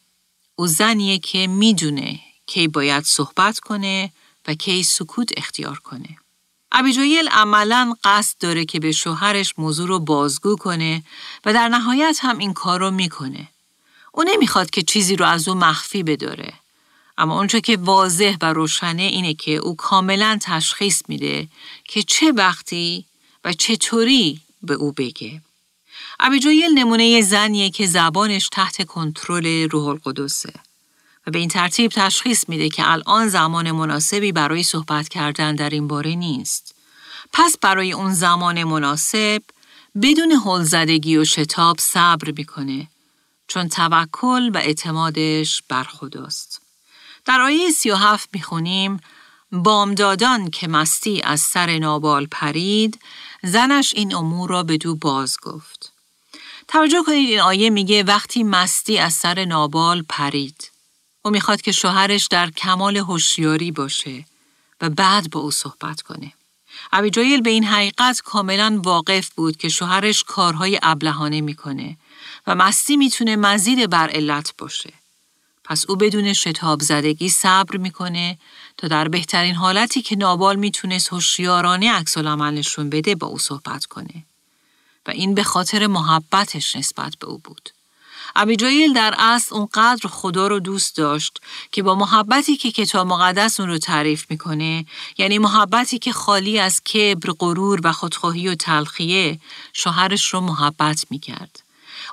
او 0.55 0.67
زنیه 0.67 1.19
که 1.19 1.47
می‌دونه 1.47 2.19
کی 2.45 2.67
باید 2.67 3.03
صحبت 3.03 3.59
کنه 3.59 4.11
و 4.47 4.53
کی 4.53 4.83
سکوت 4.83 5.29
اختیار 5.37 5.79
کنه. 5.79 6.17
ابیجایل 6.71 7.29
عملا 7.29 7.95
قصد 8.03 8.35
داره 8.39 8.65
که 8.65 8.79
به 8.79 8.91
شوهرش 8.91 9.53
موضوع 9.57 9.87
رو 9.87 9.99
بازگو 9.99 10.55
کنه 10.55 11.03
و 11.45 11.53
در 11.53 11.69
نهایت 11.69 12.19
هم 12.21 12.37
این 12.37 12.53
کار 12.53 12.79
رو 12.79 12.91
می‌کنه. 12.91 13.47
او 14.11 14.23
نمی‌خواد 14.23 14.69
که 14.69 14.81
چیزی 14.81 15.15
رو 15.15 15.25
از 15.25 15.47
او 15.47 15.55
مخفی 15.55 16.03
بداره. 16.03 16.53
اما 17.17 17.37
اونچه 17.37 17.61
که 17.61 17.77
واضح 17.77 18.37
و 18.41 18.53
روشنه 18.53 19.01
اینه 19.01 19.33
که 19.33 19.51
او 19.51 19.75
کاملا 19.75 20.37
تشخیص 20.41 21.01
میده 21.07 21.47
که 21.85 22.03
چه 22.03 22.31
وقتی 22.31 23.05
و 23.43 23.53
چطوری 23.53 24.41
به 24.63 24.73
او 24.73 24.91
بگه. 24.91 25.41
ابیجایل 26.19 26.71
نمونه 26.73 27.21
زنیه 27.21 27.69
که 27.69 27.87
زبانش 27.87 28.49
تحت 28.49 28.85
کنترل 28.85 29.69
روح 29.69 29.87
القدسه 29.87 30.53
و 31.27 31.31
به 31.31 31.39
این 31.39 31.49
ترتیب 31.49 31.91
تشخیص 31.95 32.49
میده 32.49 32.69
که 32.69 32.91
الان 32.91 33.27
زمان 33.27 33.71
مناسبی 33.71 34.31
برای 34.31 34.63
صحبت 34.63 35.09
کردن 35.09 35.55
در 35.55 35.69
این 35.69 35.87
باره 35.87 36.15
نیست. 36.15 36.75
پس 37.33 37.57
برای 37.61 37.93
اون 37.93 38.13
زمان 38.13 38.63
مناسب 38.63 39.41
بدون 40.01 40.31
هلزدگی 40.31 41.17
و 41.17 41.25
شتاب 41.25 41.79
صبر 41.79 42.31
می‌کنه 42.37 42.87
چون 43.47 43.69
توکل 43.69 44.49
و 44.53 44.57
اعتمادش 44.57 45.63
بر 45.69 45.83
خداست. 45.83 46.61
در 47.25 47.41
آیه 47.41 47.71
37 47.71 48.29
می‌خونیم 48.33 48.99
بامدادان 49.51 50.49
که 50.49 50.67
مستی 50.67 51.21
از 51.21 51.39
سر 51.39 51.77
نابال 51.77 52.27
پرید 52.31 52.99
زنش 53.43 53.93
این 53.95 54.15
امور 54.15 54.49
را 54.49 54.63
به 54.63 54.77
دو 54.77 54.95
باز 54.95 55.37
گفت. 55.41 55.91
توجه 56.67 57.03
کنید 57.05 57.29
این 57.29 57.39
آیه 57.39 57.69
میگه 57.69 58.03
وقتی 58.03 58.43
مستی 58.43 58.97
از 58.97 59.13
سر 59.13 59.45
نابال 59.45 60.05
پرید. 60.09 60.76
او 61.27 61.33
می‌خواد 61.33 61.61
که 61.61 61.71
شوهرش 61.71 62.27
در 62.27 62.49
کمال 62.49 62.97
هوشیاری 62.97 63.71
باشه 63.71 64.25
و 64.81 64.89
بعد 64.89 65.29
با 65.29 65.39
او 65.39 65.51
صحبت 65.51 66.01
کنه. 66.01 66.33
ابی 66.91 67.41
به 67.41 67.49
این 67.49 67.63
حقیقت 67.63 68.21
کاملا 68.21 68.79
واقف 68.83 69.29
بود 69.29 69.57
که 69.57 69.69
شوهرش 69.69 70.23
کارهای 70.23 70.79
ابلهانه 70.83 71.41
می‌کنه 71.41 71.97
و 72.47 72.55
مستی 72.55 72.97
می‌تونه 72.97 73.35
مزید 73.35 73.89
بر 73.89 74.07
علت 74.09 74.53
باشه. 74.57 74.93
پس 75.63 75.85
او 75.89 75.95
بدون 75.95 76.33
شتاب 76.33 76.81
زدگی 76.81 77.29
صبر 77.29 77.77
می‌کنه 77.77 78.37
تا 78.77 78.87
در 78.87 79.07
بهترین 79.07 79.55
حالتی 79.55 80.01
که 80.01 80.15
نابال 80.15 80.55
می‌تونست 80.55 81.13
هوشیارانه 81.13 81.91
عکس 81.91 82.17
نشون 82.17 82.89
بده 82.89 83.15
با 83.15 83.27
او 83.27 83.39
صحبت 83.39 83.85
کنه. 83.85 84.23
و 85.07 85.11
این 85.11 85.35
به 85.35 85.43
خاطر 85.43 85.87
محبتش 85.87 86.75
نسبت 86.75 87.15
به 87.19 87.27
او 87.27 87.37
بود. 87.37 87.69
ابیجایل 88.35 88.93
در 88.93 89.15
اصل 89.17 89.55
اونقدر 89.55 90.07
خدا 90.09 90.47
رو 90.47 90.59
دوست 90.59 90.97
داشت 90.97 91.41
که 91.71 91.83
با 91.83 91.95
محبتی 91.95 92.57
که 92.57 92.71
کتاب 92.71 93.07
مقدس 93.07 93.59
اون 93.59 93.69
رو 93.69 93.77
تعریف 93.77 94.25
می‌کنه 94.29 94.85
یعنی 95.17 95.37
محبتی 95.37 95.99
که 95.99 96.11
خالی 96.11 96.59
از 96.59 96.83
کبر، 96.83 97.31
غرور 97.39 97.81
و 97.83 97.91
خودخواهی 97.91 98.47
و 98.47 98.55
تلخیه 98.55 99.39
شوهرش 99.73 100.33
رو 100.33 100.41
محبت 100.41 101.05
می‌کرد. 101.09 101.63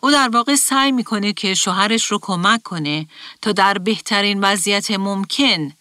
او 0.03 0.11
در 0.11 0.29
واقع 0.29 0.55
سعی 0.55 0.93
می‌کنه 0.93 1.33
که 1.33 1.55
شوهرش 1.55 2.05
رو 2.07 2.19
کمک 2.23 2.63
کنه 2.63 3.07
تا 3.43 3.53
در 3.53 3.79
بهترین 3.79 4.41
وضعیت 4.41 4.91
ممکن 4.91 5.73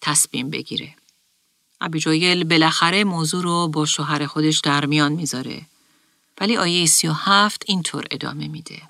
تصمیم 0.00 0.50
بگیره. 0.50 0.94
ابیجایل 1.80 2.44
بالاخره 2.44 3.04
موضوع 3.04 3.42
رو 3.42 3.68
با 3.68 3.86
شوهر 3.86 4.26
خودش 4.26 4.60
در 4.60 4.86
میان 4.86 5.12
می‌ذاره. 5.12 5.62
ولی 6.40 6.56
آیه 6.56 6.86
سی 6.86 7.08
و 7.08 7.12
هفت 7.12 7.62
اینطور 7.66 8.04
ادامه 8.10 8.48
میده. 8.48 8.82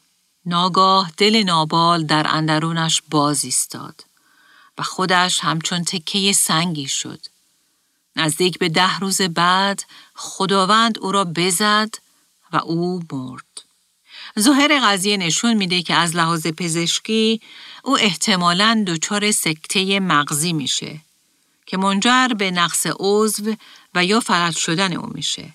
ناگاه 0.50 1.12
دل 1.16 1.42
نابال 1.42 2.04
در 2.04 2.26
اندرونش 2.28 3.02
باز 3.10 3.44
ایستاد 3.44 4.04
و 4.78 4.82
خودش 4.82 5.40
همچون 5.40 5.84
تکه 5.84 6.32
سنگی 6.32 6.88
شد. 6.88 7.20
نزدیک 8.16 8.58
به 8.58 8.68
ده 8.68 8.98
روز 8.98 9.22
بعد 9.22 9.82
خداوند 10.14 10.98
او 10.98 11.12
را 11.12 11.24
بزد 11.24 11.94
و 12.52 12.56
او 12.56 13.02
مرد. 13.12 13.62
ظاهر 14.38 14.80
قضیه 14.82 15.16
نشون 15.16 15.54
میده 15.54 15.82
که 15.82 15.94
از 15.94 16.16
لحاظ 16.16 16.46
پزشکی 16.46 17.40
او 17.84 17.98
احتمالاً 17.98 18.84
دچار 18.86 19.30
سکته 19.30 20.00
مغزی 20.00 20.52
میشه 20.52 21.00
که 21.66 21.76
منجر 21.76 22.28
به 22.38 22.50
نقص 22.50 22.86
عضو 22.98 23.54
و 23.94 24.04
یا 24.04 24.20
فلج 24.20 24.56
شدن 24.56 24.92
او 24.92 25.06
میشه. 25.06 25.54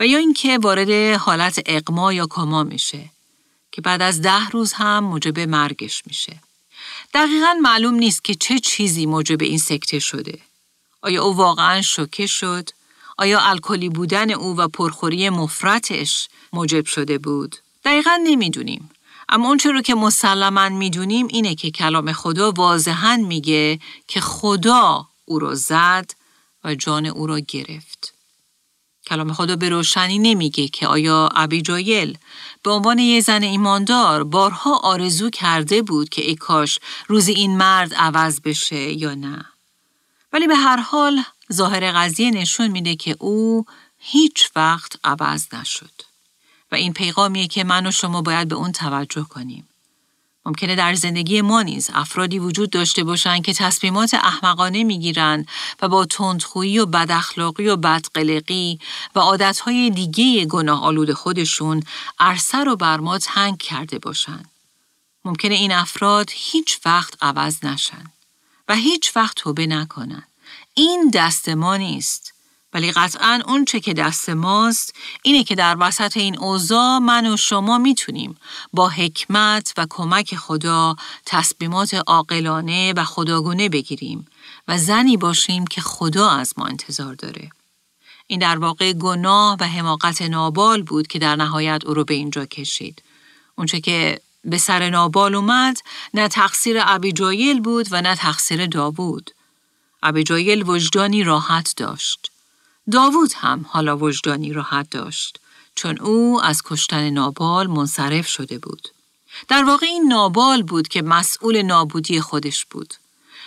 و 0.00 0.06
یا 0.06 0.18
اینکه 0.18 0.58
وارد 0.58 0.90
حالت 1.20 1.62
اقما 1.66 2.12
یا 2.12 2.26
کما 2.26 2.62
میشه 2.62 3.13
که 3.74 3.80
بعد 3.80 4.02
از 4.02 4.22
ده 4.22 4.48
روز 4.48 4.72
هم 4.72 5.04
موجب 5.04 5.40
مرگش 5.40 6.02
میشه. 6.06 6.40
دقیقا 7.14 7.54
معلوم 7.62 7.94
نیست 7.94 8.24
که 8.24 8.34
چه 8.34 8.58
چیزی 8.58 9.06
موجب 9.06 9.42
این 9.42 9.58
سکته 9.58 9.98
شده. 9.98 10.38
آیا 11.02 11.24
او 11.24 11.36
واقعا 11.36 11.82
شوکه 11.82 12.26
شد؟ 12.26 12.70
آیا 13.18 13.40
الکلی 13.40 13.88
بودن 13.88 14.30
او 14.30 14.56
و 14.56 14.68
پرخوری 14.68 15.30
مفرتش 15.30 16.28
موجب 16.52 16.86
شده 16.86 17.18
بود؟ 17.18 17.56
دقیقا 17.84 18.20
نمی‌دونیم. 18.24 18.90
اما 19.28 19.48
اونچه 19.48 19.70
رو 19.70 19.82
که 19.82 19.94
مسلما 19.94 20.68
می‌دونیم 20.68 21.26
اینه 21.26 21.54
که 21.54 21.70
کلام 21.70 22.12
خدا 22.12 22.52
واضحا 22.52 23.16
میگه 23.16 23.80
که 24.08 24.20
خدا 24.20 25.08
او 25.24 25.38
رو 25.38 25.54
زد 25.54 26.10
و 26.64 26.74
جان 26.74 27.06
او 27.06 27.26
را 27.26 27.38
گرفت. 27.38 28.13
کلام 29.06 29.32
خدا 29.32 29.56
به 29.56 29.68
روشنی 29.68 30.18
نمیگه 30.18 30.68
که 30.68 30.86
آیا 30.86 31.28
ابیجایل 31.34 32.18
به 32.62 32.70
عنوان 32.70 32.98
یه 32.98 33.20
زن 33.20 33.42
ایماندار 33.42 34.24
بارها 34.24 34.76
آرزو 34.76 35.30
کرده 35.30 35.82
بود 35.82 36.08
که 36.08 36.22
ای 36.22 36.34
کاش 36.34 36.78
روزی 37.06 37.32
این 37.32 37.56
مرد 37.56 37.94
عوض 37.94 38.40
بشه 38.40 38.92
یا 38.92 39.14
نه. 39.14 39.44
ولی 40.32 40.46
به 40.46 40.56
هر 40.56 40.76
حال 40.76 41.22
ظاهر 41.52 41.92
قضیه 41.92 42.30
نشون 42.30 42.68
میده 42.68 42.96
که 42.96 43.16
او 43.18 43.64
هیچ 43.98 44.50
وقت 44.56 44.96
عوض 45.04 45.54
نشد. 45.54 46.02
و 46.72 46.74
این 46.74 46.92
پیغامیه 46.92 47.46
که 47.46 47.64
من 47.64 47.86
و 47.86 47.90
شما 47.90 48.22
باید 48.22 48.48
به 48.48 48.54
اون 48.54 48.72
توجه 48.72 49.22
کنیم. 49.22 49.68
ممکنه 50.46 50.76
در 50.76 50.94
زندگی 50.94 51.40
ما 51.40 51.62
نیز 51.62 51.90
افرادی 51.94 52.38
وجود 52.38 52.70
داشته 52.70 53.04
باشند 53.04 53.44
که 53.44 53.54
تصمیمات 53.54 54.14
احمقانه 54.14 54.84
می‌گیرند 54.84 55.48
و 55.82 55.88
با 55.88 56.04
تندخویی 56.04 56.78
و 56.78 56.86
بداخلاقی 56.86 57.68
و 57.68 57.76
بدقلقی 57.76 58.78
و 59.14 59.18
عادتهای 59.20 59.90
دیگه 59.90 60.44
گناه 60.44 60.84
آلود 60.84 61.12
خودشون 61.12 61.82
عرصه 62.18 62.58
رو 62.58 62.76
بر 62.76 63.00
ما 63.00 63.18
تنگ 63.18 63.58
کرده 63.58 63.98
باشند. 63.98 64.50
ممکنه 65.24 65.54
این 65.54 65.72
افراد 65.72 66.30
هیچ 66.32 66.80
وقت 66.84 67.14
عوض 67.22 67.64
نشن 67.64 68.04
و 68.68 68.74
هیچ 68.74 69.16
وقت 69.16 69.36
توبه 69.36 69.66
نکنن. 69.66 70.22
این 70.74 71.10
دست 71.14 71.48
ما 71.48 71.76
نیست. 71.76 72.33
ولی 72.74 72.92
قطعا 72.92 73.42
اون 73.46 73.64
چه 73.64 73.80
که 73.80 73.94
دست 73.94 74.28
ماست 74.30 74.94
اینه 75.22 75.44
که 75.44 75.54
در 75.54 75.76
وسط 75.80 76.16
این 76.16 76.38
اوضاع 76.38 76.98
من 76.98 77.26
و 77.26 77.36
شما 77.36 77.78
می‌تونیم 77.78 78.36
با 78.72 78.88
حکمت 78.88 79.72
و 79.76 79.86
کمک 79.90 80.36
خدا 80.36 80.96
تصمیمات 81.26 81.94
عاقلانه 81.94 82.92
و 82.96 83.04
خداگونه 83.04 83.68
بگیریم 83.68 84.26
و 84.68 84.78
زنی 84.78 85.16
باشیم 85.16 85.66
که 85.66 85.80
خدا 85.80 86.30
از 86.30 86.54
ما 86.56 86.66
انتظار 86.66 87.14
داره. 87.14 87.50
این 88.26 88.40
در 88.40 88.58
واقع 88.58 88.92
گناه 88.92 89.56
و 89.60 89.64
حماقت 89.64 90.22
نابال 90.22 90.82
بود 90.82 91.06
که 91.06 91.18
در 91.18 91.36
نهایت 91.36 91.84
او 91.84 91.94
رو 91.94 92.04
به 92.04 92.14
اینجا 92.14 92.46
کشید. 92.46 93.02
اونچه 93.56 93.80
که 93.80 94.20
به 94.44 94.58
سر 94.58 94.90
نابال 94.90 95.34
اومد 95.34 95.76
نه 96.14 96.28
تقصیر 96.28 96.76
ابیجایل 96.80 97.60
بود 97.60 97.88
و 97.90 98.02
نه 98.02 98.16
تقصیر 98.16 98.66
داوود. 98.66 99.30
ابیجایل 100.02 100.68
وجدانی 100.68 101.24
راحت 101.24 101.74
داشت. 101.76 102.33
داوود 102.90 103.32
هم 103.36 103.66
حالا 103.68 103.96
وجدانی 103.96 104.52
راحت 104.52 104.90
داشت 104.90 105.40
چون 105.74 105.98
او 105.98 106.40
از 106.42 106.62
کشتن 106.64 107.10
نابال 107.10 107.66
منصرف 107.66 108.28
شده 108.28 108.58
بود. 108.58 108.88
در 109.48 109.64
واقع 109.64 109.86
این 109.86 110.08
نابال 110.08 110.62
بود 110.62 110.88
که 110.88 111.02
مسئول 111.02 111.62
نابودی 111.62 112.20
خودش 112.20 112.64
بود. 112.64 112.94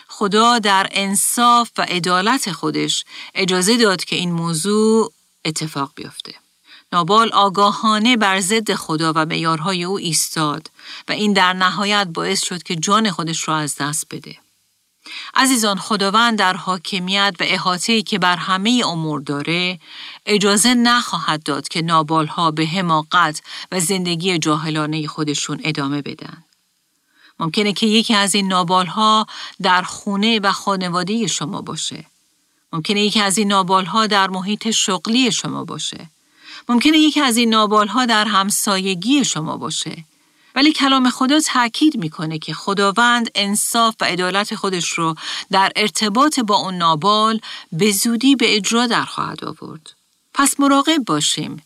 خدا 0.08 0.60
در 0.60 0.88
انصاف 0.91 1.71
و 1.78 1.82
عدالت 1.82 2.52
خودش 2.52 3.06
اجازه 3.36 3.78
داد 3.78 4.06
که 4.06 4.15
این 4.15 4.32
موضوع 4.32 5.13
اتفاق 5.45 5.91
بیفته. 5.95 6.36
نابال 6.93 7.30
آگاهانه 7.34 8.17
بر 8.17 8.39
ضد 8.39 8.73
خدا 8.73 9.13
و 9.15 9.26
معیارهای 9.26 9.84
او 9.84 9.97
ایستاد 9.97 10.71
و 11.08 11.12
این 11.12 11.34
در 11.34 11.54
نهایت 11.54 12.08
باعث 12.13 12.43
شد 12.43 12.63
که 12.63 12.76
جان 12.76 13.12
خودش 13.12 13.47
را 13.47 13.58
از 13.58 13.76
دست 13.76 14.06
بده. 14.12 14.38
عزیزان 15.34 15.78
خداوند 15.78 16.39
در 16.39 16.54
حاکمیت 16.54 17.36
و 17.39 17.43
احاطه‌ای 17.48 18.04
که 18.04 18.20
بر 18.20 18.36
همه 18.36 18.82
امور 18.86 19.22
داره 19.22 19.80
اجازه 20.26 20.74
نخواهد 20.74 21.43
داد 21.43 21.67
که 21.67 21.82
نابالها 21.82 22.52
به 22.52 22.65
حماقت 22.65 23.41
و 23.72 23.80
زندگی 23.80 24.39
جاهلانه 24.39 25.08
خودشون 25.08 25.60
ادامه 25.63 26.02
بدن. 26.02 26.43
ممکنه 27.39 27.74
که 27.74 27.86
یکی 27.88 28.13
از 28.13 28.36
این 28.36 28.48
نابالها 28.48 29.26
در 29.62 29.82
خونه 29.82 30.39
و 30.39 30.52
خانواده 30.52 31.28
شما 31.28 31.62
باشه. 31.62 32.06
ممکنه 32.74 33.02
یکی 33.02 33.20
از 33.20 33.38
این 33.38 33.48
نابالها 33.48 34.08
در 34.08 34.28
محیط 34.30 34.72
شغلی 34.72 35.32
شما 35.32 35.63
باشه. 35.63 36.10
ممکنه 36.70 36.98
یکی 36.98 37.22
از 37.22 37.38
این 37.38 37.50
نابالها 37.50 38.06
در 38.06 38.26
همسایگی 38.26 39.26
شما 39.26 39.58
باشه. 39.58 40.04
ولی 40.58 40.72
کلام 40.72 41.10
خدا 41.10 41.39
تاکید 41.39 41.98
می‌کنه 41.98 42.39
که 42.39 42.54
خداوند 42.54 43.30
انصاف 43.36 43.96
و 44.02 44.06
عدالت 44.06 44.56
خودش 44.56 44.89
رو 44.89 45.15
در 45.52 45.72
ارتباط 45.76 46.39
با 46.39 46.56
اون 46.56 46.78
نابال 46.78 47.39
به 47.72 47.91
زودی 47.91 48.36
به 48.36 48.56
اجرا 48.56 48.88
در 48.88 49.06
خواهد 49.06 49.46
آورد. 49.46 49.93
پس 50.34 50.60
مراقب 50.60 50.98
باشیم 51.06 51.63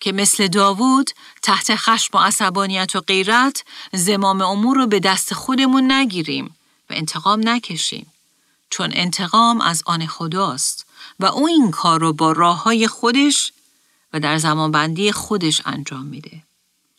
که 0.00 0.12
مثل 0.12 0.46
داوود 0.46 1.10
تحت 1.42 1.74
خشم 1.74 2.18
و 2.18 2.20
عصبانیت 2.20 2.96
و 2.96 3.00
غیرت 3.00 3.64
زمام 3.92 4.40
امور 4.40 4.76
رو 4.76 4.86
به 4.86 5.00
دست 5.00 5.34
خودمون 5.34 5.92
نگیریم 5.92 6.56
و 6.90 6.94
انتقام 6.94 7.48
نکشیم. 7.48 8.06
چون 8.70 8.90
انتقام 8.94 9.60
از 9.60 9.82
آن 9.86 10.06
خداست 10.06 10.86
و 11.20 11.26
او 11.26 11.46
این 11.46 11.70
کار 11.70 12.00
رو 12.00 12.12
با 12.12 12.32
راه 12.32 12.62
های 12.62 12.88
خودش 12.88 13.52
و 14.12 14.20
در 14.20 14.38
زمانبندی 14.38 15.12
خودش 15.12 15.62
انجام 15.64 16.06
میده. 16.06 16.42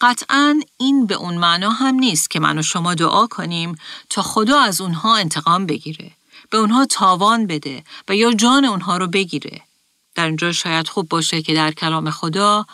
قطعا 0.02 0.62
این 0.78 1.06
به 1.06 1.16
اون 1.16 1.38
معنا 1.38 1.70
هم 1.70 1.96
نیست 1.96 2.30
که 2.30 2.40
من 2.40 2.58
و 2.58 2.64
شما 2.64 2.94
دعا 2.94 3.28
کنیم 3.28 3.76
تا 4.10 4.22
خدا 4.22 4.60
از 4.60 4.82
اونها 4.82 5.16
انتقام 5.16 5.66
بگیره. 5.66 6.12
به 6.50 6.58
اونها 6.58 6.86
تاوان 6.86 7.48
بده 7.48 7.84
و 8.08 8.16
یا 8.16 8.34
جان 8.34 8.66
اونها 8.66 8.98
رو 8.98 9.08
بگیره. 9.08 9.62
در 10.16 10.26
اینجا 10.26 10.52
شاید 10.52 10.88
خوب 10.88 11.10
باشه 11.10 11.42
که 11.42 11.54
در 11.54 11.72
کلام 11.72 12.12
خدا 12.12 12.66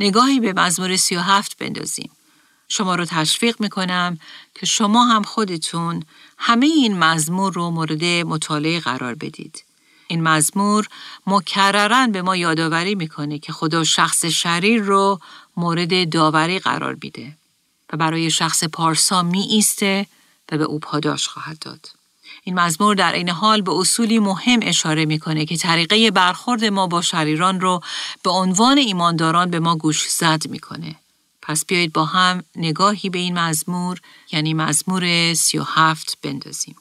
نگاهی 0.00 0.40
به 0.40 0.52
مزمور 0.52 0.96
سی 0.96 1.16
و 1.16 1.20
هفت 1.20 1.58
بندازیم. 1.58 2.10
شما 2.68 2.94
رو 2.94 3.04
تشویق 3.04 3.60
می‌کنم 3.60 4.18
که 4.54 4.66
شما 4.66 5.06
هم 5.06 5.22
خودتون 5.22 6.04
همه 6.38 6.66
این 6.66 6.98
مزمور 6.98 7.52
رو 7.52 7.70
مورد 7.70 8.04
مطالعه 8.04 8.80
قرار 8.80 9.14
بدید. 9.14 9.64
این 10.10 10.22
مزمور 10.22 10.88
مکررن 11.26 12.12
به 12.12 12.22
ما 12.22 12.36
یادآوری 12.36 12.94
می‌کنه 12.94 13.38
که 13.38 13.52
خدا 13.52 13.84
شخص 13.84 14.24
شریر 14.24 14.82
رو 14.82 15.20
مورد 15.56 16.10
داوری 16.10 16.58
قرار 16.58 16.96
میده 17.02 17.36
و 17.92 17.96
برای 17.96 18.30
شخص 18.30 18.64
پارسا 18.64 19.22
می 19.22 19.40
ایسته 19.40 20.06
و 20.52 20.58
به 20.58 20.64
او 20.64 20.78
پاداش 20.78 21.28
خواهد 21.28 21.58
داد. 21.58 21.90
این 22.44 22.60
مزمور 22.60 22.94
در 22.94 23.12
این 23.12 23.28
حال 23.28 23.60
به 23.62 23.72
اصولی 23.72 24.18
مهم 24.18 24.60
اشاره 24.62 25.04
می‌کنه 25.04 25.46
که 25.46 25.56
طریقه 25.56 26.10
برخورد 26.10 26.64
ما 26.64 26.86
با 26.86 27.02
شریران 27.02 27.60
رو 27.60 27.82
به 28.22 28.30
عنوان 28.30 28.78
ایمانداران 28.78 29.50
به 29.50 29.60
ما 29.60 29.76
گوش 29.76 30.08
زد 30.08 30.48
می‌کنه. 30.48 30.94
پس 31.42 31.64
بیایید 31.66 31.92
با 31.92 32.04
هم 32.04 32.42
نگاهی 32.56 33.10
به 33.10 33.18
این 33.18 33.38
مزمور 33.38 34.00
یعنی 34.32 34.54
مزمور 34.54 35.34
سی 35.34 35.58
و 35.58 35.62
هفت 35.62 36.18
بندازیم. 36.22 36.76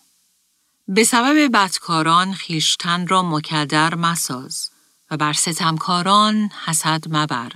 به 0.92 1.04
سبب 1.04 1.52
بدکاران 1.54 2.34
خیشتن 2.34 3.08
را 3.08 3.24
مکدر 3.24 3.96
مساز 3.96 4.70
و 5.12 5.18
بر 5.18 5.34
ستمکاران 5.34 6.50
حسد 6.66 7.04
مبر. 7.10 7.52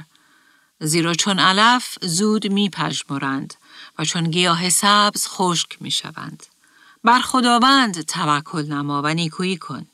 زیرا 0.80 1.14
چون 1.14 1.40
علف 1.40 1.98
زود 2.02 2.52
می 2.52 2.72
و 4.00 4.06
چون 4.06 4.32
گیاه 4.32 4.70
سبز 4.70 5.28
خشک 5.28 5.82
می 5.82 5.92
شوند. 5.92 6.46
بر 7.04 7.20
خداوند 7.20 8.02
توکل 8.02 8.66
نما 8.66 9.02
و 9.02 9.14
نیکویی 9.14 9.58
کن. 9.58 9.88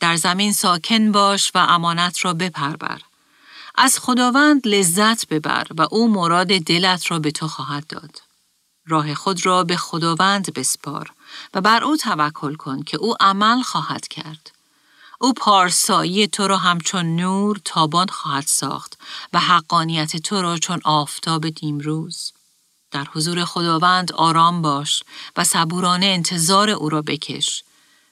در 0.00 0.16
زمین 0.16 0.52
ساکن 0.52 1.12
باش 1.12 1.52
و 1.54 1.58
امانت 1.58 2.24
را 2.24 2.34
بپربر. 2.34 3.00
از 3.74 3.98
خداوند 3.98 4.68
لذت 4.68 5.28
ببر 5.28 5.66
و 5.78 5.86
او 5.90 6.12
مراد 6.12 6.46
دلت 6.46 7.10
را 7.10 7.18
به 7.18 7.30
تو 7.30 7.48
خواهد 7.48 7.86
داد. 7.86 8.22
راه 8.86 9.14
خود 9.14 9.46
را 9.46 9.64
به 9.64 9.76
خداوند 9.76 10.54
بسپار 10.54 11.15
و 11.54 11.60
بر 11.60 11.84
او 11.84 11.96
توکل 11.96 12.54
کن 12.54 12.82
که 12.82 12.96
او 12.96 13.14
عمل 13.20 13.62
خواهد 13.62 14.08
کرد. 14.08 14.50
او 15.18 15.32
پارسایی 15.32 16.26
تو 16.26 16.48
را 16.48 16.56
همچون 16.56 17.16
نور 17.16 17.60
تابان 17.64 18.06
خواهد 18.06 18.46
ساخت 18.46 18.98
و 19.32 19.40
حقانیت 19.40 20.16
تو 20.16 20.42
را 20.42 20.58
چون 20.58 20.80
آفتاب 20.84 21.48
دیمروز. 21.48 22.32
در 22.90 23.06
حضور 23.14 23.44
خداوند 23.44 24.12
آرام 24.12 24.62
باش 24.62 25.02
و 25.36 25.44
صبورانه 25.44 26.06
انتظار 26.06 26.70
او 26.70 26.88
را 26.88 27.02
بکش. 27.02 27.62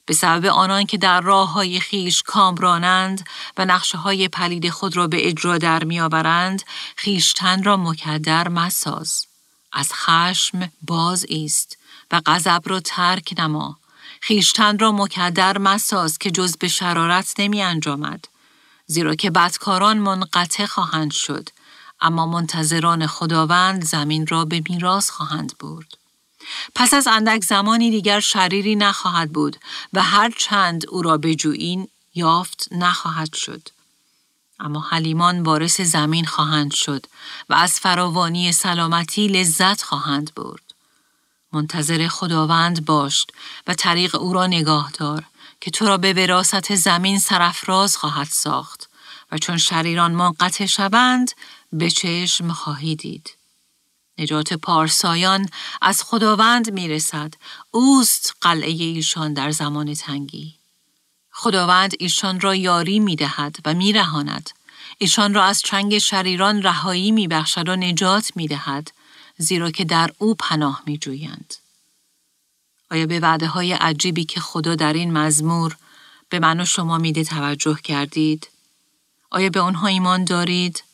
به 0.06 0.14
سبب 0.14 0.46
آنان 0.46 0.86
که 0.86 0.98
در 0.98 1.20
راه 1.20 1.52
های 1.52 1.80
خیش 1.80 2.22
کامرانند 2.22 3.26
و 3.56 3.64
نقشه 3.64 3.98
های 3.98 4.28
پلید 4.28 4.70
خود 4.70 4.96
را 4.96 5.06
به 5.06 5.28
اجرا 5.28 5.58
در 5.58 5.84
میآورند 5.84 6.62
خیشتن 6.96 7.62
را 7.62 7.76
مکدر 7.76 8.48
مساز. 8.48 9.26
از 9.72 9.92
خشم 9.92 10.72
باز 10.82 11.26
ایست 11.28 11.78
و 12.14 12.20
غضب 12.26 12.62
را 12.64 12.80
ترک 12.80 13.34
نما. 13.38 13.76
خیشتن 14.20 14.78
را 14.78 14.92
مکدر 14.92 15.58
مساز 15.58 16.18
که 16.18 16.30
جز 16.30 16.56
به 16.56 16.68
شرارت 16.68 17.34
نمی 17.38 17.62
انجامد. 17.62 18.24
زیرا 18.86 19.14
که 19.14 19.30
بدکاران 19.30 19.98
منقطع 19.98 20.66
خواهند 20.66 21.10
شد 21.12 21.48
اما 22.00 22.26
منتظران 22.26 23.06
خداوند 23.06 23.84
زمین 23.84 24.26
را 24.26 24.44
به 24.44 24.62
میراث 24.68 25.10
خواهند 25.10 25.52
برد. 25.60 25.96
پس 26.74 26.94
از 26.94 27.06
اندک 27.06 27.44
زمانی 27.44 27.90
دیگر 27.90 28.20
شریری 28.20 28.76
نخواهد 28.76 29.32
بود 29.32 29.56
و 29.92 30.02
هر 30.02 30.30
چند 30.38 30.86
او 30.88 31.02
را 31.02 31.18
بجویین 31.18 31.88
یافت 32.14 32.68
نخواهد 32.72 33.34
شد. 33.34 33.68
اما 34.60 34.80
حلیمان 34.80 35.42
وارث 35.42 35.80
زمین 35.80 36.24
خواهند 36.24 36.72
شد 36.72 37.06
و 37.48 37.54
از 37.54 37.80
فراوانی 37.80 38.52
سلامتی 38.52 39.28
لذت 39.28 39.82
خواهند 39.82 40.34
برد. 40.36 40.63
منتظر 41.54 42.08
خداوند 42.08 42.84
باش 42.84 43.26
و 43.66 43.74
طریق 43.74 44.14
او 44.14 44.32
را 44.32 44.46
نگاه 44.46 44.90
دار 44.98 45.24
که 45.60 45.70
تو 45.70 45.86
را 45.86 45.96
به 45.96 46.12
وراست 46.12 46.74
زمین 46.74 47.18
سرفراز 47.18 47.96
خواهد 47.96 48.26
ساخت 48.30 48.90
و 49.32 49.38
چون 49.38 49.56
شریران 49.56 50.12
منقطع 50.12 50.66
شوند 50.66 51.30
به 51.72 51.90
چشم 51.90 52.52
خواهی 52.52 52.96
دید. 52.96 53.30
نجات 54.18 54.52
پارسایان 54.52 55.48
از 55.82 56.02
خداوند 56.02 56.72
می 56.72 56.88
رسد. 56.88 57.34
اوست 57.70 58.36
قلعه 58.40 58.70
ایشان 58.70 59.32
در 59.32 59.50
زمان 59.50 59.94
تنگی. 59.94 60.54
خداوند 61.30 61.94
ایشان 61.98 62.40
را 62.40 62.54
یاری 62.54 62.98
می 62.98 63.16
دهد 63.16 63.56
و 63.64 63.74
می 63.74 63.92
رهاند. 63.92 64.50
ایشان 64.98 65.34
را 65.34 65.44
از 65.44 65.62
چنگ 65.62 65.98
شریران 65.98 66.62
رهایی 66.62 67.10
می 67.10 67.28
بخشد 67.28 67.68
و 67.68 67.76
نجات 67.76 68.32
می 68.36 68.48
دهد. 68.48 68.90
زیرا 69.38 69.70
که 69.70 69.84
در 69.84 70.10
او 70.18 70.34
پناه 70.34 70.82
می 70.86 70.98
جویند. 70.98 71.54
آیا 72.90 73.06
به 73.06 73.20
وعده 73.20 73.46
های 73.46 73.72
عجیبی 73.72 74.24
که 74.24 74.40
خدا 74.40 74.74
در 74.74 74.92
این 74.92 75.12
مزمور 75.12 75.76
به 76.28 76.38
من 76.38 76.60
و 76.60 76.64
شما 76.64 76.98
میده 76.98 77.24
توجه 77.24 77.78
کردید؟ 77.84 78.48
آیا 79.30 79.50
به 79.50 79.60
آنها 79.60 79.86
ایمان 79.86 80.24
دارید؟ 80.24 80.84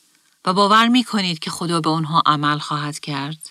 و 0.45 0.53
باور 0.53 0.89
می 0.89 1.05
کنید 1.05 1.39
که 1.39 1.51
خدا 1.51 1.81
به 1.81 1.91
آنها 1.91 2.23
عمل 2.27 2.59
خواهد 2.59 2.99
کرد؟ 2.99 3.51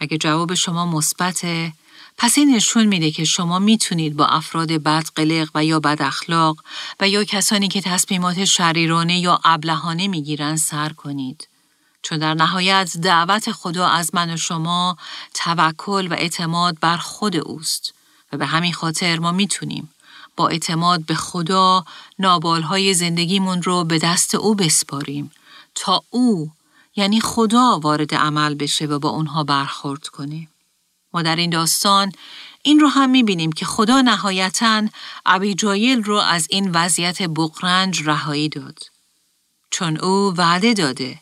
اگه 0.00 0.18
جواب 0.18 0.54
شما 0.54 0.86
مثبته 0.86 1.72
پس 2.18 2.38
این 2.38 2.54
نشون 2.54 2.86
میده 2.86 3.10
که 3.10 3.24
شما 3.24 3.58
می‌تونید 3.58 4.16
با 4.16 4.26
افراد 4.26 4.68
بد 4.68 5.06
قلق 5.14 5.50
و 5.54 5.64
یا 5.64 5.80
بد 5.80 6.02
اخلاق 6.02 6.64
و 7.00 7.08
یا 7.08 7.24
کسانی 7.24 7.68
که 7.68 7.80
تصمیمات 7.80 8.44
شریرانه 8.44 9.18
یا 9.18 9.40
ابلهانه 9.44 10.08
می‌گیرن 10.08 10.56
سر 10.56 10.88
کنید. 10.88 11.48
چون 12.02 12.18
در 12.18 12.34
نهایت 12.34 12.96
دعوت 12.96 13.52
خدا 13.52 13.86
از 13.86 14.14
من 14.14 14.30
و 14.30 14.36
شما 14.36 14.96
توکل 15.34 16.06
و 16.10 16.12
اعتماد 16.12 16.80
بر 16.80 16.96
خود 16.96 17.36
اوست 17.36 17.94
و 18.32 18.36
به 18.36 18.46
همین 18.46 18.72
خاطر 18.72 19.18
ما 19.18 19.32
می‌تونیم 19.32 19.90
با 20.36 20.48
اعتماد 20.48 21.06
به 21.06 21.14
خدا 21.14 21.84
نابالهای 22.18 22.94
زندگیمون 22.94 23.62
رو 23.62 23.84
به 23.84 23.98
دست 23.98 24.34
او 24.34 24.54
بسپاریم 24.54 25.30
تا 25.74 26.02
او 26.10 26.50
یعنی 26.96 27.20
خدا 27.20 27.78
وارد 27.78 28.14
عمل 28.14 28.54
بشه 28.54 28.86
و 28.86 28.98
با 28.98 29.08
اونها 29.08 29.44
برخورد 29.44 30.08
کنه. 30.08 30.48
ما 31.12 31.22
در 31.22 31.36
این 31.36 31.50
داستان 31.50 32.12
این 32.62 32.80
رو 32.80 32.88
هم 32.88 33.10
می‌بینیم 33.10 33.52
که 33.52 33.66
خدا 33.66 34.00
نهایتا 34.00 34.82
ابی 35.26 35.54
جایل 35.54 36.02
رو 36.02 36.16
از 36.16 36.46
این 36.50 36.70
وضعیت 36.70 37.22
بقرنج 37.22 38.02
رهایی 38.04 38.48
داد. 38.48 38.78
چون 39.70 39.96
او 39.96 40.34
وعده 40.36 40.74
داده 40.74 41.18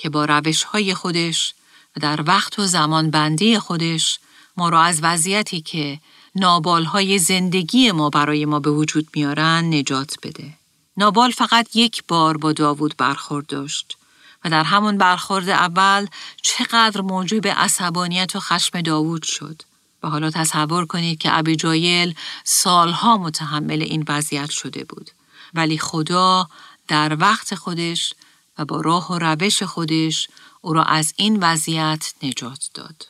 که 0.00 0.08
با 0.08 0.24
روش 0.24 0.62
های 0.62 0.94
خودش 0.94 1.54
و 1.96 2.00
در 2.00 2.22
وقت 2.26 2.58
و 2.58 2.66
زمان 2.66 3.10
بندی 3.10 3.58
خودش 3.58 4.18
ما 4.56 4.68
را 4.68 4.82
از 4.82 5.00
وضعیتی 5.02 5.60
که 5.60 6.00
نابال 6.34 6.84
های 6.84 7.18
زندگی 7.18 7.92
ما 7.92 8.10
برای 8.10 8.44
ما 8.44 8.60
به 8.60 8.70
وجود 8.70 9.08
میارن 9.14 9.74
نجات 9.74 10.14
بده. 10.22 10.52
نابال 10.96 11.30
فقط 11.30 11.76
یک 11.76 12.02
بار 12.08 12.36
با 12.36 12.52
داوود 12.52 12.94
برخورد 12.98 13.46
داشت 13.46 13.96
و 14.44 14.50
در 14.50 14.64
همون 14.64 14.98
برخورد 14.98 15.48
اول 15.48 16.06
چقدر 16.42 17.00
موجب 17.00 17.46
عصبانیت 17.46 18.36
و 18.36 18.40
خشم 18.40 18.80
داوود 18.80 19.22
شد. 19.22 19.62
و 20.02 20.08
حالا 20.08 20.30
تصور 20.30 20.86
کنید 20.86 21.18
که 21.18 21.38
ابی 21.38 21.56
جایل 21.56 22.14
سالها 22.44 23.16
متحمل 23.16 23.82
این 23.82 24.04
وضعیت 24.08 24.50
شده 24.50 24.84
بود. 24.84 25.10
ولی 25.54 25.78
خدا 25.78 26.48
در 26.88 27.16
وقت 27.20 27.54
خودش 27.54 28.14
و 28.60 28.64
با 28.64 28.80
راه 28.80 29.12
و 29.12 29.18
روش 29.18 29.62
خودش 29.62 30.28
او 30.60 30.72
را 30.72 30.84
از 30.84 31.12
این 31.16 31.38
وضعیت 31.42 32.14
نجات 32.22 32.70
داد. 32.74 33.06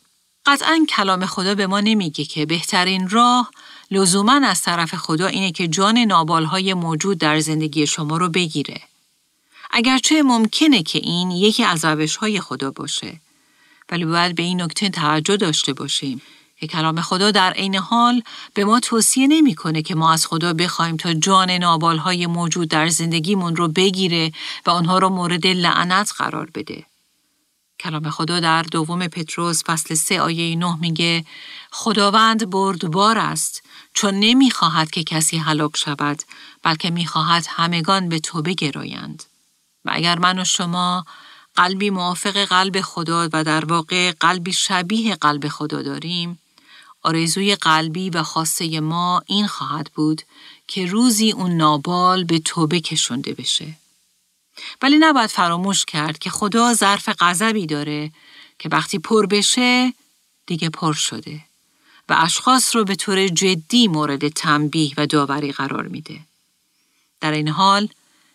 قطعا 0.47 0.87
کلام 0.89 1.27
خدا 1.27 1.55
به 1.55 1.67
ما 1.67 1.81
نمیگه 1.81 2.25
که 2.25 2.47
بهترین 2.47 3.09
راه 3.09 3.51
لزوما 3.91 4.47
از 4.47 4.63
طرف 4.63 4.95
خدا 4.95 5.27
اینه 5.27 5.53
که 5.53 5.69
جان 5.69 5.99
نابالهای 5.99 6.75
موجود 6.75 7.19
در 7.19 7.41
زندگی 7.41 7.87
شما 7.87 8.17
رو 8.17 8.29
بگیره. 8.29 8.81
اگرچه 9.71 10.23
ممکنه 10.23 10.83
که 10.83 10.99
این 10.99 11.31
یکی 11.31 11.65
از 11.65 11.85
های 12.21 12.41
خدا 12.41 12.71
باشه 12.71 13.21
ولی 13.91 14.05
باید 14.05 14.35
به 14.35 14.43
این 14.43 14.63
نکته 14.63 14.89
توجه 14.89 15.37
داشته 15.37 15.73
باشیم 15.73 16.23
که 16.61 16.67
کلام 16.67 17.01
خدا 17.01 17.31
در 17.31 17.53
عین 17.53 17.75
حال 17.75 18.23
به 18.55 18.65
ما 18.65 18.81
توصیه 18.81 19.27
نمی‌کنه 19.27 19.83
که 19.83 19.95
ما 19.95 20.13
از 20.13 20.27
خدا 20.27 20.53
بخوایم 20.53 20.97
تا 20.97 21.15
جان 21.15 21.51
نابالهای 21.51 22.27
موجود 22.27 22.69
در 22.69 22.89
زندگیمون 22.89 23.57
رو 23.57 23.69
بگیره 23.69 24.33
و 24.67 24.71
آنها 24.71 24.99
رو 24.99 25.09
مورد 25.09 25.47
لعنت 25.47 26.13
قرار 26.17 26.51
بده. 26.55 26.87
کلام 27.81 28.11
خدا 28.11 28.41
در 28.41 28.63
دوم 28.63 29.09
پتروس 29.09 29.65
فصل 29.65 29.95
سه 29.95 30.21
آیه 30.21 30.57
نه 30.57 30.77
میگه 30.81 31.25
خداوند 31.71 32.51
بردبار 32.51 33.19
است 33.19 33.63
چون 33.95 34.15
نمی‌خواهد 34.15 34.91
که 34.91 35.05
کسی 35.05 35.39
هلاک 35.39 35.77
شود 35.77 36.23
بلکه 36.63 36.91
می‌خواهد 36.91 37.47
همگان 37.49 38.09
به 38.09 38.19
توبه 38.19 38.55
گرایند. 38.55 39.25
و 39.85 39.91
اگر 39.95 40.19
من 40.19 40.39
و 40.39 40.45
شما 40.45 41.05
قلبی 41.55 41.91
موافق 41.91 42.45
قلب 42.45 42.81
خدا 42.81 43.29
و 43.33 43.45
در 43.45 43.65
واقع 43.65 44.13
قلبی 44.13 44.53
شبیه 44.53 45.15
قلب 45.15 45.49
خدا 45.49 45.83
داریم 45.83 46.40
آرزوی 47.03 47.55
قلبی 47.55 48.11
و 48.11 48.23
خواسته 48.23 48.81
ما 48.81 49.23
این 49.27 49.47
خواهد 49.47 49.91
بود 49.95 50.23
که 50.69 50.87
روزی 50.87 51.33
اون 51.33 51.57
نابال 51.57 52.25
به 52.25 52.39
توبه 52.39 52.81
کشونده 52.81 53.35
بشه. 53.35 53.75
ولی 54.83 54.99
نباید 54.99 55.31
فراموش 55.31 55.85
کرد 55.85 56.19
که 56.19 56.31
خدا 56.31 56.75
ظرف 56.75 57.09
غضبی 57.19 57.67
داره 57.67 58.11
که 58.59 58.69
وقتی 58.69 58.99
پر 58.99 59.27
بشه 59.27 59.95
دیگه 60.47 60.69
پر 60.69 60.93
شده 60.93 61.41
و 62.09 62.17
اشخاص 62.19 62.77
رو 62.77 62.85
به 62.85 62.95
طور 62.95 63.29
جدی 63.29 63.89
مورد 63.89 64.29
تنبیه 64.29 64.93
و 64.97 65.07
داوری 65.07 65.53
قرار 65.53 65.89
میده. 65.89 66.21
در 67.21 67.33
این 67.33 67.49
حال 67.49 67.89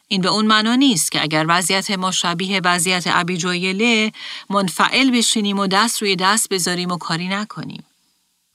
این 0.08 0.22
به 0.22 0.30
اون 0.30 0.46
معنا 0.46 0.76
نیست 0.76 1.12
که 1.12 1.22
اگر 1.22 1.46
وضعیت 1.48 1.92
ما 1.92 2.12
شبیه 2.12 2.62
وضعیت 2.64 3.04
ابیجایله 3.08 4.12
منفعل 4.50 5.18
بشینیم 5.18 5.60
و 5.60 5.68
دست 5.68 6.02
روی 6.02 6.16
دست 6.16 6.50
بذاریم 6.50 6.92
و 6.92 6.98
کاری 6.98 7.28
نکنیم. 7.28 7.84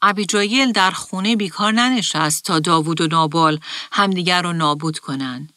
ابیجایل 0.03 0.73
در 0.73 0.91
خونه 0.91 1.37
بیکار 1.37 1.73
ننشست 1.73 2.45
تا 2.45 2.59
داوود 2.59 3.01
و 3.01 3.07
نابال 3.07 3.61
همدیگر 3.93 4.43
رو 4.43 4.53
نابود 4.53 4.99
کنن. 4.99 5.49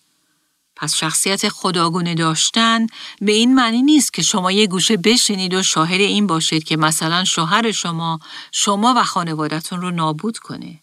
پس 0.75 0.95
شخصیت 0.95 1.49
خداگونه 1.49 2.15
داشتن 2.15 2.87
به 3.21 3.31
این 3.31 3.55
معنی 3.55 3.81
نیست 3.81 4.13
که 4.13 4.21
شما 4.21 4.51
یه 4.51 4.67
گوشه 4.67 4.97
بشینید 4.97 5.53
و 5.53 5.63
شاهد 5.63 6.01
این 6.01 6.27
باشید 6.27 6.63
که 6.63 6.77
مثلا 6.77 7.23
شوهر 7.23 7.71
شما 7.71 8.19
شما 8.51 8.93
و 8.97 9.03
خانوادتون 9.03 9.81
رو 9.81 9.91
نابود 9.91 10.37
کنه. 10.37 10.79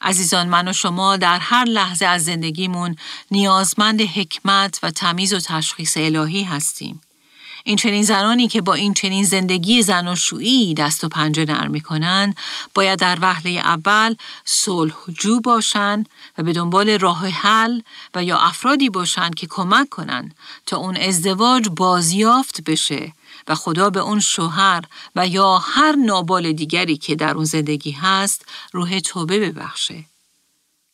عزیزان 0.00 0.48
من 0.48 0.68
و 0.68 0.72
شما 0.72 1.16
در 1.16 1.38
هر 1.38 1.64
لحظه 1.64 2.06
از 2.06 2.24
زندگیمون 2.24 2.96
نیازمند 3.30 4.00
حکمت 4.00 4.78
و 4.82 4.90
تمیز 4.90 5.32
و 5.32 5.40
تشخیص 5.40 5.96
الهی 5.96 6.42
هستیم. 6.42 7.00
این 7.66 7.76
چنین 7.76 8.02
زنانی 8.02 8.48
که 8.48 8.60
با 8.60 8.74
این 8.74 8.94
چنین 8.94 9.24
زندگی 9.24 9.82
زن 9.82 10.14
شویی 10.14 10.74
دست 10.74 11.04
و 11.04 11.08
پنجه 11.08 11.44
نرم 11.44 11.70
می‌کنن 11.70 12.34
باید 12.74 12.98
در 12.98 13.18
وهله 13.20 13.50
اول 13.50 14.14
صلحجو 14.44 15.40
باشند 15.40 16.08
و 16.38 16.42
به 16.42 16.52
دنبال 16.52 16.98
راه 16.98 17.28
حل 17.28 17.80
و 18.14 18.24
یا 18.24 18.38
افرادی 18.38 18.90
باشند 18.90 19.34
که 19.34 19.46
کمک 19.46 19.88
کنند 19.88 20.34
تا 20.66 20.76
اون 20.76 20.96
ازدواج 20.96 21.68
بازیافت 21.68 22.70
بشه 22.70 23.12
و 23.48 23.54
خدا 23.54 23.90
به 23.90 24.00
اون 24.00 24.20
شوهر 24.20 24.84
و 25.16 25.26
یا 25.26 25.58
هر 25.58 25.92
نابال 25.92 26.52
دیگری 26.52 26.96
که 26.96 27.14
در 27.14 27.34
اون 27.34 27.44
زندگی 27.44 27.90
هست 27.90 28.46
روح 28.72 29.00
توبه 29.00 29.50
ببخشه. 29.50 30.04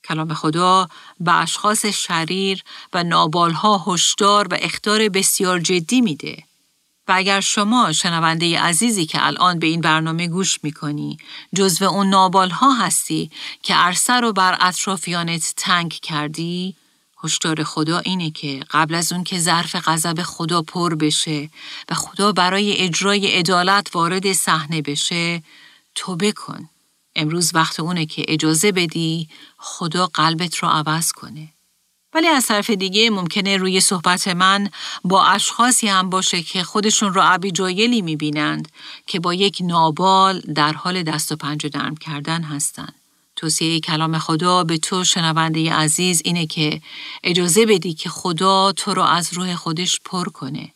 کلام 0.05 0.35
خدا 0.35 0.89
به 1.21 1.33
اشخاص 1.33 1.87
شریر 1.87 2.63
و 2.93 3.05
نابالها 3.05 3.85
هشدار 3.87 4.49
و 4.51 4.57
اختار 4.61 5.09
بسیار 5.09 5.59
جدی 5.61 6.01
میده. 6.01 6.50
و 7.11 7.13
اگر 7.17 7.41
شما 7.41 7.93
شنونده 7.93 8.61
عزیزی 8.61 9.07
که 9.07 9.27
الان 9.27 9.59
به 9.59 9.67
این 9.67 9.81
برنامه 9.81 10.29
گوش 10.29 10.59
می‌کنی 10.63 11.19
جزو 11.55 11.85
اون 11.85 12.09
نابالها 12.09 12.73
هستی 12.73 13.31
که 13.63 13.75
عرصه 13.75 14.13
رو 14.13 14.33
بر 14.33 14.59
اطرافیانت 14.61 15.55
تنگ 15.57 15.93
کردی 15.93 16.77
هشدار 17.25 17.65
خدا 17.65 17.99
اینه 17.99 18.31
که 18.31 18.61
قبل 18.71 18.95
از 18.95 19.13
اون 19.13 19.25
که 19.25 19.39
ظرف 19.39 19.77
غضب 19.89 20.23
خدا 20.23 20.63
پر 20.63 20.95
بشه 20.95 21.51
و 21.89 21.95
خدا 21.95 22.33
برای 22.33 22.77
اجرای 22.77 23.27
عدالت 23.27 23.91
وارد 23.95 24.33
صحنه 24.33 24.83
بشه 24.83 25.43
توبه 25.95 26.33
کن. 26.33 26.69
امروز 27.17 27.55
وقت 27.55 27.81
اونه 27.81 28.07
که 28.07 28.25
اجازه 28.29 28.73
بدی 28.73 29.29
خدا 29.59 30.07
قلبت 30.07 30.57
رو 30.57 30.69
عوض 30.69 31.13
کنه. 31.13 31.49
ولی 32.15 32.29
از 32.29 32.47
طرف 32.47 32.71
دیگه 32.71 33.11
ممکنه 33.11 33.57
روی 33.57 33.81
صحبت 33.81 34.29
من 34.29 34.71
با 35.05 35.25
اشخاصی 35.25 35.89
هم 35.89 36.11
باشه 36.11 36.43
که 36.43 36.63
خودشون 36.63 37.15
رو 37.15 37.21
عبی 37.25 37.51
جایلی 37.51 38.03
می‌بینند 38.03 38.69
که 39.07 39.21
با 39.21 39.35
یک 39.35 39.59
نابال 39.61 40.41
در 40.41 40.73
حال 40.73 41.03
دست 41.03 41.33
و 41.33 41.37
پنجه 41.37 41.69
درم 41.69 41.97
کردن 41.97 42.43
هستند. 42.43 42.95
توصیه 43.37 43.81
کلام 43.81 44.19
خدا 44.19 44.65
به 44.65 44.79
تو 44.79 45.05
شنونده 45.05 45.73
عزیز 45.73 46.23
اینه 46.25 46.47
که 46.47 46.81
اجازه 47.25 47.67
بدی 47.67 47.95
که 47.95 48.09
خدا 48.09 48.73
تو 48.73 48.95
رو 48.95 49.03
از 49.03 49.33
روح 49.33 49.55
خودش 49.55 50.01
پر 50.05 50.25
کنه 50.25 50.71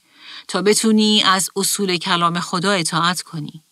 تا 0.49 0.63
بتونی 0.63 1.23
از 1.23 1.51
اصول 1.57 1.97
کلام 1.97 2.41
خدا 2.41 2.71
اطاعت 2.71 3.23
کنی. 3.23 3.63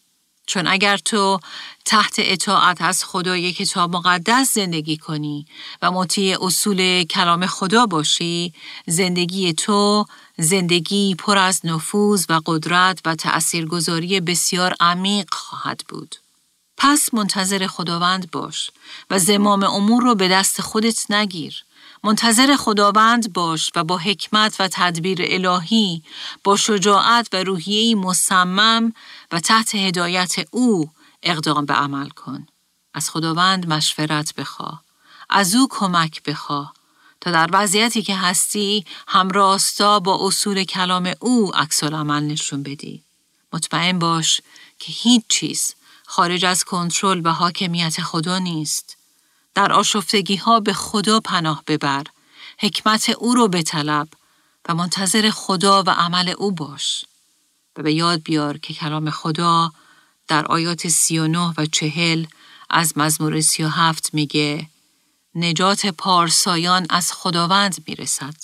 چون 0.46 0.66
اگر 0.66 0.96
تو 0.96 1.40
تحت 1.84 2.14
اطاعت 2.18 2.82
از 2.82 3.04
خدای 3.04 3.52
کتاب 3.52 3.96
مقدس 3.96 4.54
زندگی 4.54 4.96
کنی 4.96 5.46
و 5.82 5.90
مطیع 5.90 6.44
اصول 6.44 7.04
کلام 7.04 7.46
خدا 7.46 7.86
باشی، 7.86 8.52
زندگی 8.86 9.52
تو 9.52 10.06
زندگی 10.38 11.14
پر 11.14 11.38
از 11.38 11.60
نفوذ 11.66 12.26
و 12.28 12.40
قدرت 12.46 13.00
و 13.04 13.14
تأثیرگذاری 13.14 14.20
بسیار 14.20 14.74
عمیق 14.80 15.34
خواهد 15.34 15.82
بود. 15.88 16.16
پس 16.76 17.14
منتظر 17.14 17.66
خداوند 17.66 18.30
باش 18.30 18.70
و 19.10 19.18
زمام 19.18 19.62
امور 19.62 20.02
رو 20.02 20.14
به 20.14 20.28
دست 20.28 20.60
خودت 20.60 21.10
نگیر. 21.10 21.64
منتظر 22.04 22.56
خداوند 22.56 23.32
باش 23.32 23.70
و 23.76 23.84
با 23.84 23.98
حکمت 23.98 24.56
و 24.60 24.68
تدبیر 24.72 25.18
الهی 25.22 26.02
با 26.44 26.56
شجاعت 26.56 27.28
و 27.32 27.36
روحیهی 27.36 27.94
مصمم 27.94 28.92
و 29.32 29.40
تحت 29.40 29.74
هدایت 29.74 30.34
او 30.50 30.90
اقدام 31.22 31.66
به 31.66 31.74
عمل 31.74 32.08
کن. 32.08 32.46
از 32.94 33.10
خداوند 33.10 33.72
مشورت 33.72 34.34
بخواه. 34.34 34.82
از 35.30 35.54
او 35.54 35.68
کمک 35.70 36.22
بخواه 36.22 36.74
تا 37.20 37.30
در 37.30 37.48
وضعیتی 37.52 38.02
که 38.02 38.16
هستی 38.16 38.84
همراستا 39.08 40.00
با 40.00 40.26
اصول 40.26 40.64
کلام 40.64 41.12
او 41.20 41.54
عکس 41.54 41.84
عمل 41.84 42.22
نشون 42.22 42.62
بدی. 42.62 43.02
مطمئن 43.52 43.98
باش 43.98 44.40
که 44.78 44.92
هیچ 44.92 45.22
چیز 45.28 45.74
خارج 46.06 46.44
از 46.44 46.64
کنترل 46.64 47.20
و 47.24 47.32
حاکمیت 47.32 48.00
خدا 48.00 48.38
نیست. 48.38 48.96
در 49.54 49.72
آشفتگی 49.72 50.36
ها 50.36 50.60
به 50.60 50.72
خدا 50.72 51.20
پناه 51.20 51.62
ببر، 51.66 52.04
حکمت 52.58 53.08
او 53.08 53.34
رو 53.34 53.48
بطلب 53.48 54.08
و 54.68 54.74
منتظر 54.74 55.30
خدا 55.30 55.82
و 55.82 55.90
عمل 55.90 56.34
او 56.38 56.52
باش. 56.52 57.04
و 57.76 57.82
به 57.82 57.92
یاد 57.92 58.22
بیار 58.22 58.58
که 58.58 58.74
کلام 58.74 59.10
خدا 59.10 59.72
در 60.28 60.46
آیات 60.46 60.88
39 60.88 61.54
و 61.58 61.66
چهل 61.66 62.24
از 62.70 62.98
مزمور 62.98 63.40
37 63.40 64.14
میگه 64.14 64.66
نجات 65.34 65.86
پارسایان 65.86 66.86
از 66.90 67.12
خداوند 67.12 67.84
می‌رسد. 67.86 68.34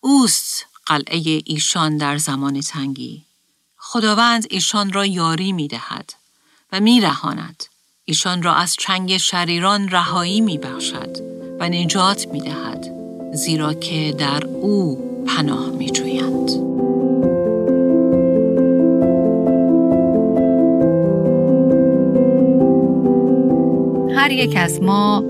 اوست 0.00 0.66
قلعه 0.86 1.42
ایشان 1.44 1.96
در 1.96 2.18
زمان 2.18 2.60
تنگی. 2.60 3.24
خداوند 3.76 4.46
ایشان 4.50 4.92
را 4.92 5.06
یاری 5.06 5.52
می‌دهد 5.52 6.14
و 6.72 6.80
میرهاند. 6.80 7.64
ایشان 8.04 8.42
را 8.42 8.54
از 8.54 8.74
چنگ 8.78 9.16
شریران 9.16 9.88
رهایی 9.88 10.40
میبخشد 10.40 11.16
و 11.60 11.68
نجات 11.68 12.26
می‌دهد 12.26 12.90
زیرا 13.34 13.74
که 13.74 14.14
در 14.18 14.46
او 14.46 14.96
پناه 15.28 15.70
میجویند. 15.70 16.73
هر 24.24 24.32
یک 24.32 24.56
از 24.56 24.82
ما 24.82 25.24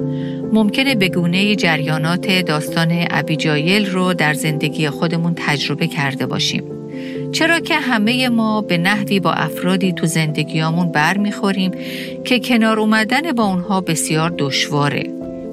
ممکنه 0.53 0.95
به 0.95 1.09
گونه 1.09 1.57
جریانات 1.57 2.31
داستان 2.31 3.07
ابیجایل 3.11 3.87
رو 3.87 4.15
در 4.15 4.35
زندگی 4.35 4.91
خودمون 4.91 5.35
تجربه 5.37 5.87
کرده 5.87 6.27
باشیم. 6.27 6.65
چرا 7.33 7.61
که 7.61 7.75
همه 7.75 8.29
ما 8.29 8.61
به 8.61 8.79
نحوی 8.79 9.21
با 9.21 9.33
افرادی 9.33 9.93
تو 9.93 10.07
زندگیامون 10.07 10.93
برمیخوریم 10.93 11.71
که 12.25 12.41
کنار 12.41 12.81
اومدن 12.81 13.33
با 13.33 13.45
اونها 13.45 13.81
بسیار 13.81 14.35
دشواره. 14.39 15.11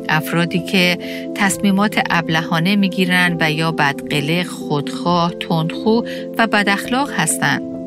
افرادی 0.09 0.59
که 0.59 0.97
تصمیمات 1.35 2.01
ابلهانه 2.09 2.75
می‌گیرن 2.75 3.37
و 3.39 3.51
یا 3.51 3.71
بدقلق، 3.71 4.47
خودخواه، 4.47 5.33
تندخو 5.39 6.01
و 6.37 6.47
بداخلاق 6.47 7.11
هستند. 7.11 7.80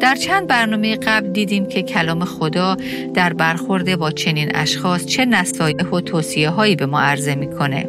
در 0.00 0.14
چند 0.14 0.46
برنامه 0.46 0.96
قبل 0.96 1.28
دیدیم 1.28 1.66
که 1.66 1.82
کلام 1.82 2.24
خدا 2.24 2.76
در 3.14 3.32
برخورده 3.32 3.96
با 3.96 4.10
چنین 4.10 4.50
اشخاص 4.54 5.06
چه 5.06 5.24
نصایح 5.24 5.86
و 5.92 6.00
توصیه 6.00 6.50
هایی 6.50 6.76
به 6.76 6.86
ما 6.86 7.00
عرضه 7.00 7.34
می‌کنه. 7.34 7.88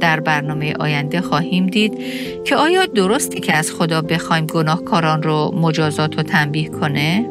در 0.00 0.20
برنامه 0.20 0.74
آینده 0.74 1.20
خواهیم 1.20 1.66
دید 1.66 1.98
که 2.44 2.56
آیا 2.56 2.86
درستی 2.86 3.40
که 3.40 3.56
از 3.56 3.72
خدا 3.72 4.02
بخوایم 4.02 4.46
گناهکاران 4.46 5.22
رو 5.22 5.54
مجازات 5.54 6.18
و 6.18 6.22
تنبیه 6.22 6.68
کنه؟ 6.68 7.28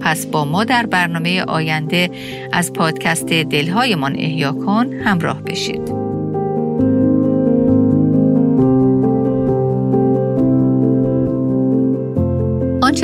پس 0.00 0.26
با 0.26 0.44
ما 0.44 0.64
در 0.64 0.86
برنامه 0.86 1.42
آینده 1.42 2.10
از 2.52 2.72
پادکست 2.72 3.26
دلهایمان 3.26 4.16
احیا 4.18 4.52
کن 4.52 4.92
همراه 4.92 5.42
بشید. 5.42 5.88